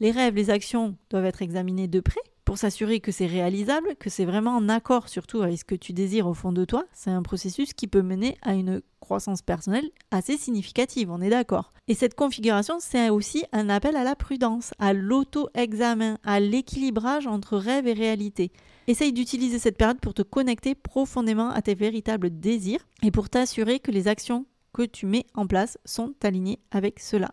Les 0.00 0.10
rêves, 0.10 0.34
les 0.34 0.50
actions 0.50 0.96
doivent 1.10 1.26
être 1.26 1.42
examinés 1.42 1.88
de 1.88 2.00
près 2.00 2.20
pour 2.44 2.58
s'assurer 2.58 3.00
que 3.00 3.12
c'est 3.12 3.26
réalisable, 3.26 3.96
que 3.98 4.10
c'est 4.10 4.24
vraiment 4.24 4.56
en 4.56 4.68
accord 4.68 5.08
surtout 5.08 5.42
avec 5.42 5.58
ce 5.58 5.64
que 5.64 5.74
tu 5.74 5.92
désires 5.92 6.26
au 6.26 6.34
fond 6.34 6.52
de 6.52 6.64
toi. 6.64 6.84
C'est 6.92 7.10
un 7.10 7.22
processus 7.22 7.72
qui 7.72 7.86
peut 7.86 8.02
mener 8.02 8.36
à 8.42 8.54
une 8.54 8.82
croissance 9.00 9.42
personnelle 9.42 9.90
assez 10.10 10.36
significative, 10.36 11.10
on 11.10 11.20
est 11.20 11.30
d'accord. 11.30 11.72
Et 11.88 11.94
cette 11.94 12.14
configuration, 12.14 12.76
c'est 12.80 13.10
aussi 13.10 13.44
un 13.52 13.68
appel 13.68 13.96
à 13.96 14.04
la 14.04 14.16
prudence, 14.16 14.72
à 14.78 14.92
l'auto-examen, 14.92 16.18
à 16.24 16.40
l'équilibrage 16.40 17.26
entre 17.26 17.56
rêve 17.56 17.86
et 17.86 17.92
réalité. 17.92 18.52
Essaye 18.86 19.12
d'utiliser 19.12 19.58
cette 19.58 19.78
période 19.78 20.00
pour 20.00 20.14
te 20.14 20.22
connecter 20.22 20.74
profondément 20.74 21.50
à 21.50 21.62
tes 21.62 21.74
véritables 21.74 22.38
désirs 22.38 22.86
et 23.02 23.10
pour 23.10 23.30
t'assurer 23.30 23.80
que 23.80 23.90
les 23.90 24.08
actions 24.08 24.46
que 24.72 24.82
tu 24.82 25.06
mets 25.06 25.26
en 25.34 25.46
place 25.46 25.78
sont 25.84 26.14
alignées 26.22 26.58
avec 26.70 27.00
cela. 27.00 27.30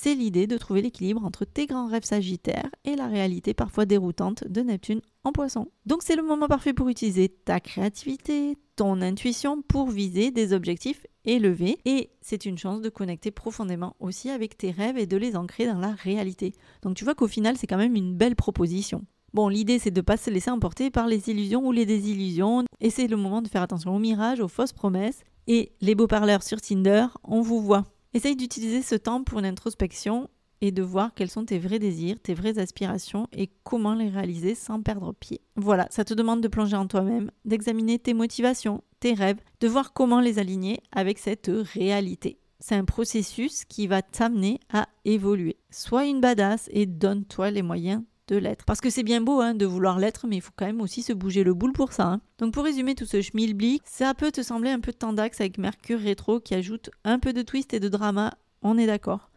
C'est 0.00 0.14
l'idée 0.14 0.46
de 0.46 0.56
trouver 0.56 0.80
l'équilibre 0.80 1.24
entre 1.24 1.44
tes 1.44 1.66
grands 1.66 1.88
rêves 1.88 2.04
sagittaires 2.04 2.70
et 2.84 2.94
la 2.94 3.08
réalité 3.08 3.52
parfois 3.52 3.84
déroutante 3.84 4.44
de 4.46 4.60
Neptune 4.60 5.00
en 5.24 5.32
poisson. 5.32 5.72
Donc 5.86 6.04
c'est 6.04 6.14
le 6.14 6.22
moment 6.22 6.46
parfait 6.46 6.72
pour 6.72 6.88
utiliser 6.88 7.28
ta 7.28 7.58
créativité, 7.58 8.56
ton 8.76 9.02
intuition 9.02 9.60
pour 9.60 9.90
viser 9.90 10.30
des 10.30 10.52
objectifs 10.52 11.04
élevés 11.24 11.78
et 11.84 12.10
c'est 12.20 12.46
une 12.46 12.56
chance 12.56 12.80
de 12.80 12.88
connecter 12.90 13.32
profondément 13.32 13.96
aussi 13.98 14.30
avec 14.30 14.56
tes 14.56 14.70
rêves 14.70 14.98
et 14.98 15.06
de 15.06 15.16
les 15.16 15.34
ancrer 15.34 15.66
dans 15.66 15.80
la 15.80 15.90
réalité. 15.90 16.52
Donc 16.82 16.94
tu 16.94 17.02
vois 17.02 17.16
qu'au 17.16 17.26
final 17.26 17.56
c'est 17.56 17.66
quand 17.66 17.76
même 17.76 17.96
une 17.96 18.14
belle 18.14 18.36
proposition. 18.36 19.04
Bon, 19.34 19.48
l'idée 19.48 19.80
c'est 19.80 19.90
de 19.90 19.98
ne 19.98 20.02
pas 20.02 20.16
se 20.16 20.30
laisser 20.30 20.52
emporter 20.52 20.92
par 20.92 21.08
les 21.08 21.28
illusions 21.28 21.66
ou 21.66 21.72
les 21.72 21.86
désillusions 21.86 22.62
et 22.78 22.90
c'est 22.90 23.08
le 23.08 23.16
moment 23.16 23.42
de 23.42 23.48
faire 23.48 23.62
attention 23.62 23.96
aux 23.96 23.98
mirages, 23.98 24.38
aux 24.38 24.46
fausses 24.46 24.72
promesses 24.72 25.24
et 25.48 25.72
les 25.80 25.96
beaux 25.96 26.06
parleurs 26.06 26.44
sur 26.44 26.60
Tinder, 26.60 27.06
on 27.24 27.40
vous 27.40 27.60
voit. 27.60 27.82
Essaye 28.14 28.36
d'utiliser 28.36 28.82
ce 28.82 28.94
temps 28.94 29.22
pour 29.22 29.38
une 29.38 29.44
introspection 29.44 30.30
et 30.60 30.72
de 30.72 30.82
voir 30.82 31.12
quels 31.14 31.30
sont 31.30 31.44
tes 31.44 31.58
vrais 31.58 31.78
désirs, 31.78 32.16
tes 32.20 32.34
vraies 32.34 32.58
aspirations 32.58 33.28
et 33.32 33.50
comment 33.64 33.94
les 33.94 34.08
réaliser 34.08 34.54
sans 34.54 34.82
perdre 34.82 35.12
pied. 35.12 35.40
Voilà, 35.56 35.86
ça 35.90 36.04
te 36.04 36.14
demande 36.14 36.40
de 36.40 36.48
plonger 36.48 36.76
en 36.76 36.86
toi-même, 36.86 37.30
d'examiner 37.44 37.98
tes 37.98 38.14
motivations, 38.14 38.82
tes 39.00 39.12
rêves, 39.12 39.40
de 39.60 39.68
voir 39.68 39.92
comment 39.92 40.20
les 40.20 40.38
aligner 40.38 40.80
avec 40.90 41.18
cette 41.18 41.50
réalité. 41.74 42.38
C'est 42.60 42.74
un 42.74 42.84
processus 42.84 43.64
qui 43.64 43.86
va 43.86 44.02
t'amener 44.02 44.58
à 44.72 44.88
évoluer. 45.04 45.58
Sois 45.70 46.06
une 46.06 46.20
badass 46.20 46.68
et 46.72 46.86
donne-toi 46.86 47.50
les 47.50 47.62
moyens 47.62 48.02
de 48.28 48.36
l'être. 48.36 48.64
Parce 48.64 48.80
que 48.80 48.90
c'est 48.90 49.02
bien 49.02 49.20
beau 49.20 49.40
hein, 49.40 49.54
de 49.54 49.66
vouloir 49.66 49.98
l'être, 49.98 50.26
mais 50.26 50.36
il 50.36 50.42
faut 50.42 50.52
quand 50.54 50.66
même 50.66 50.80
aussi 50.80 51.02
se 51.02 51.12
bouger 51.12 51.42
le 51.42 51.54
boule 51.54 51.72
pour 51.72 51.92
ça. 51.92 52.04
Hein. 52.04 52.20
Donc 52.38 52.54
pour 52.54 52.64
résumer 52.64 52.94
tout 52.94 53.06
ce 53.06 53.20
schmilblick, 53.20 53.82
ça 53.84 54.14
peut 54.14 54.30
te 54.30 54.42
sembler 54.42 54.70
un 54.70 54.80
peu 54.80 54.92
tendax 54.92 55.40
avec 55.40 55.58
Mercure 55.58 56.00
rétro 56.00 56.38
qui 56.40 56.54
ajoute 56.54 56.90
un 57.04 57.18
peu 57.18 57.32
de 57.32 57.42
twist 57.42 57.74
et 57.74 57.80
de 57.80 57.88
drama, 57.88 58.34
on 58.62 58.78
est 58.78 58.86
d'accord. 58.86 59.30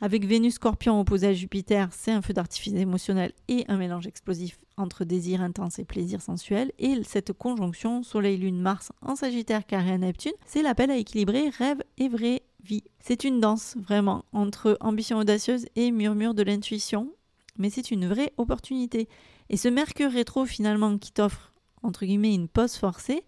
Avec 0.00 0.26
Vénus 0.26 0.54
Scorpion 0.54 1.00
opposé 1.00 1.28
à 1.28 1.32
Jupiter, 1.32 1.88
c'est 1.92 2.10
un 2.10 2.20
feu 2.20 2.34
d'artifice 2.34 2.74
émotionnel 2.74 3.32
et 3.48 3.64
un 3.68 3.76
mélange 3.76 4.06
explosif 4.06 4.58
entre 4.76 5.04
désir 5.04 5.40
intense 5.40 5.78
et 5.78 5.84
plaisir 5.84 6.20
sensuel. 6.20 6.72
Et 6.78 7.02
cette 7.04 7.32
conjonction 7.32 8.02
Soleil-Lune-Mars 8.02 8.92
en 9.02 9.16
Sagittaire 9.16 9.64
carré 9.66 9.92
à 9.92 9.98
Neptune, 9.98 10.32
c'est 10.46 10.62
l'appel 10.62 10.90
à 10.90 10.96
équilibrer 10.96 11.48
rêve 11.48 11.82
et 11.96 12.08
vraie 12.08 12.42
vie. 12.62 12.82
C'est 12.98 13.24
une 13.24 13.40
danse 13.40 13.76
vraiment 13.78 14.24
entre 14.32 14.76
ambition 14.80 15.18
audacieuse 15.18 15.66
et 15.76 15.90
murmure 15.90 16.34
de 16.34 16.42
l'intuition 16.42 17.10
mais 17.58 17.70
c'est 17.70 17.90
une 17.90 18.06
vraie 18.06 18.32
opportunité. 18.36 19.08
Et 19.50 19.56
ce 19.56 19.68
Mercure 19.68 20.10
rétro 20.10 20.46
finalement 20.46 20.98
qui 20.98 21.12
t'offre, 21.12 21.52
entre 21.82 22.04
guillemets, 22.04 22.34
une 22.34 22.48
pause 22.48 22.76
forcée, 22.76 23.24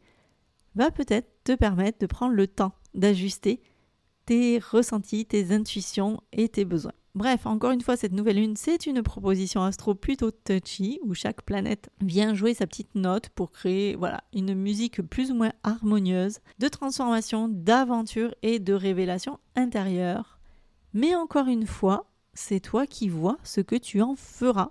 va 0.75 0.91
peut-être 0.91 1.29
te 1.45 1.53
permettre 1.53 1.99
de 1.99 2.07
prendre 2.07 2.35
le 2.35 2.47
temps 2.47 2.73
d'ajuster 2.95 3.61
tes 4.27 4.59
ressentis, 4.59 5.25
tes 5.25 5.53
intuitions 5.53 6.21
et 6.33 6.49
tes 6.49 6.65
besoins. 6.65 6.93
Bref, 7.15 7.47
encore 7.47 7.71
une 7.71 7.81
fois, 7.81 7.97
cette 7.97 8.13
nouvelle 8.13 8.37
lune, 8.37 8.57
c'est 8.57 8.85
une 8.85 9.03
proposition 9.03 9.63
astro 9.63 9.95
plutôt 9.95 10.31
touchy 10.31 11.01
où 11.03 11.15
chaque 11.15 11.41
planète 11.43 11.89
vient 12.03 12.35
jouer 12.35 12.53
sa 12.53 12.67
petite 12.67 12.95
note 12.95 13.31
pour 13.31 13.53
créer 13.53 13.97
voilà, 13.97 14.23
une 14.35 14.55
musique 14.55 15.01
plus 15.01 15.31
ou 15.31 15.35
moins 15.35 15.53
harmonieuse 15.63 16.41
de 16.59 16.69
transformation, 16.69 17.49
d'aventure 17.49 18.35
et 18.43 18.59
de 18.59 18.75
révélation 18.75 19.39
intérieure. 19.55 20.39
Mais 20.93 21.15
encore 21.15 21.47
une 21.47 21.67
fois, 21.67 22.11
c'est 22.37 22.61
toi 22.61 22.87
qui 22.87 23.09
vois 23.09 23.39
ce 23.43 23.61
que 23.61 23.77
tu 23.77 24.03
en 24.03 24.15
feras. 24.15 24.71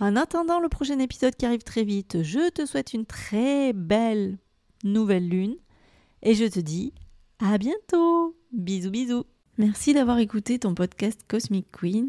En 0.00 0.16
attendant 0.16 0.60
le 0.60 0.68
prochain 0.68 0.98
épisode 0.98 1.36
qui 1.36 1.46
arrive 1.46 1.62
très 1.62 1.84
vite, 1.84 2.22
je 2.22 2.50
te 2.50 2.66
souhaite 2.66 2.92
une 2.92 3.06
très 3.06 3.72
belle 3.72 4.38
nouvelle 4.84 5.28
lune 5.28 5.56
et 6.22 6.34
je 6.34 6.44
te 6.44 6.60
dis 6.60 6.92
à 7.38 7.56
bientôt. 7.56 8.36
Bisous 8.52 8.90
bisous. 8.90 9.24
Merci 9.56 9.94
d'avoir 9.94 10.18
écouté 10.18 10.58
ton 10.58 10.74
podcast 10.74 11.20
Cosmic 11.28 11.66
Queen. 11.72 12.08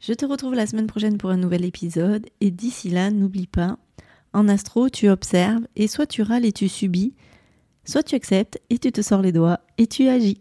Je 0.00 0.14
te 0.14 0.24
retrouve 0.24 0.54
la 0.54 0.66
semaine 0.66 0.88
prochaine 0.88 1.18
pour 1.18 1.30
un 1.30 1.36
nouvel 1.36 1.64
épisode 1.64 2.26
et 2.40 2.50
d'ici 2.50 2.90
là, 2.90 3.10
n'oublie 3.10 3.46
pas, 3.46 3.78
en 4.32 4.48
astro, 4.48 4.88
tu 4.88 5.08
observes 5.08 5.66
et 5.76 5.86
soit 5.86 6.06
tu 6.06 6.22
râles 6.22 6.46
et 6.46 6.52
tu 6.52 6.68
subis, 6.68 7.14
soit 7.84 8.02
tu 8.02 8.14
acceptes 8.14 8.60
et 8.70 8.78
tu 8.78 8.90
te 8.90 9.02
sors 9.02 9.22
les 9.22 9.32
doigts 9.32 9.60
et 9.78 9.86
tu 9.86 10.08
agis. 10.08 10.40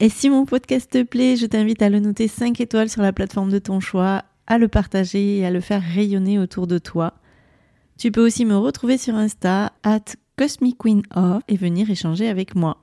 Et 0.00 0.08
si 0.08 0.30
mon 0.30 0.44
podcast 0.44 0.90
te 0.92 1.02
plaît, 1.02 1.36
je 1.36 1.46
t'invite 1.46 1.82
à 1.82 1.88
le 1.88 1.98
noter 1.98 2.28
5 2.28 2.60
étoiles 2.60 2.88
sur 2.88 3.02
la 3.02 3.12
plateforme 3.12 3.50
de 3.50 3.58
ton 3.58 3.80
choix, 3.80 4.24
à 4.46 4.58
le 4.58 4.68
partager 4.68 5.38
et 5.38 5.46
à 5.46 5.50
le 5.50 5.60
faire 5.60 5.82
rayonner 5.82 6.38
autour 6.38 6.68
de 6.68 6.78
toi. 6.78 7.14
Tu 7.98 8.12
peux 8.12 8.24
aussi 8.24 8.44
me 8.44 8.56
retrouver 8.56 8.96
sur 8.96 9.16
Insta, 9.16 9.72
at 9.82 10.14
CosmicQueenOf, 10.36 11.42
et 11.48 11.56
venir 11.56 11.90
échanger 11.90 12.28
avec 12.28 12.54
moi. 12.54 12.78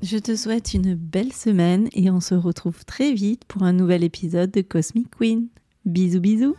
Je 0.00 0.18
te 0.18 0.36
souhaite 0.36 0.74
une 0.74 0.94
belle 0.94 1.32
semaine 1.32 1.88
et 1.92 2.10
on 2.10 2.20
se 2.20 2.34
retrouve 2.34 2.84
très 2.84 3.12
vite 3.12 3.44
pour 3.46 3.64
un 3.64 3.72
nouvel 3.72 4.04
épisode 4.04 4.52
de 4.52 4.60
Cosmic 4.60 5.08
Queen. 5.16 5.48
Bisous 5.84 6.20
bisous 6.20 6.56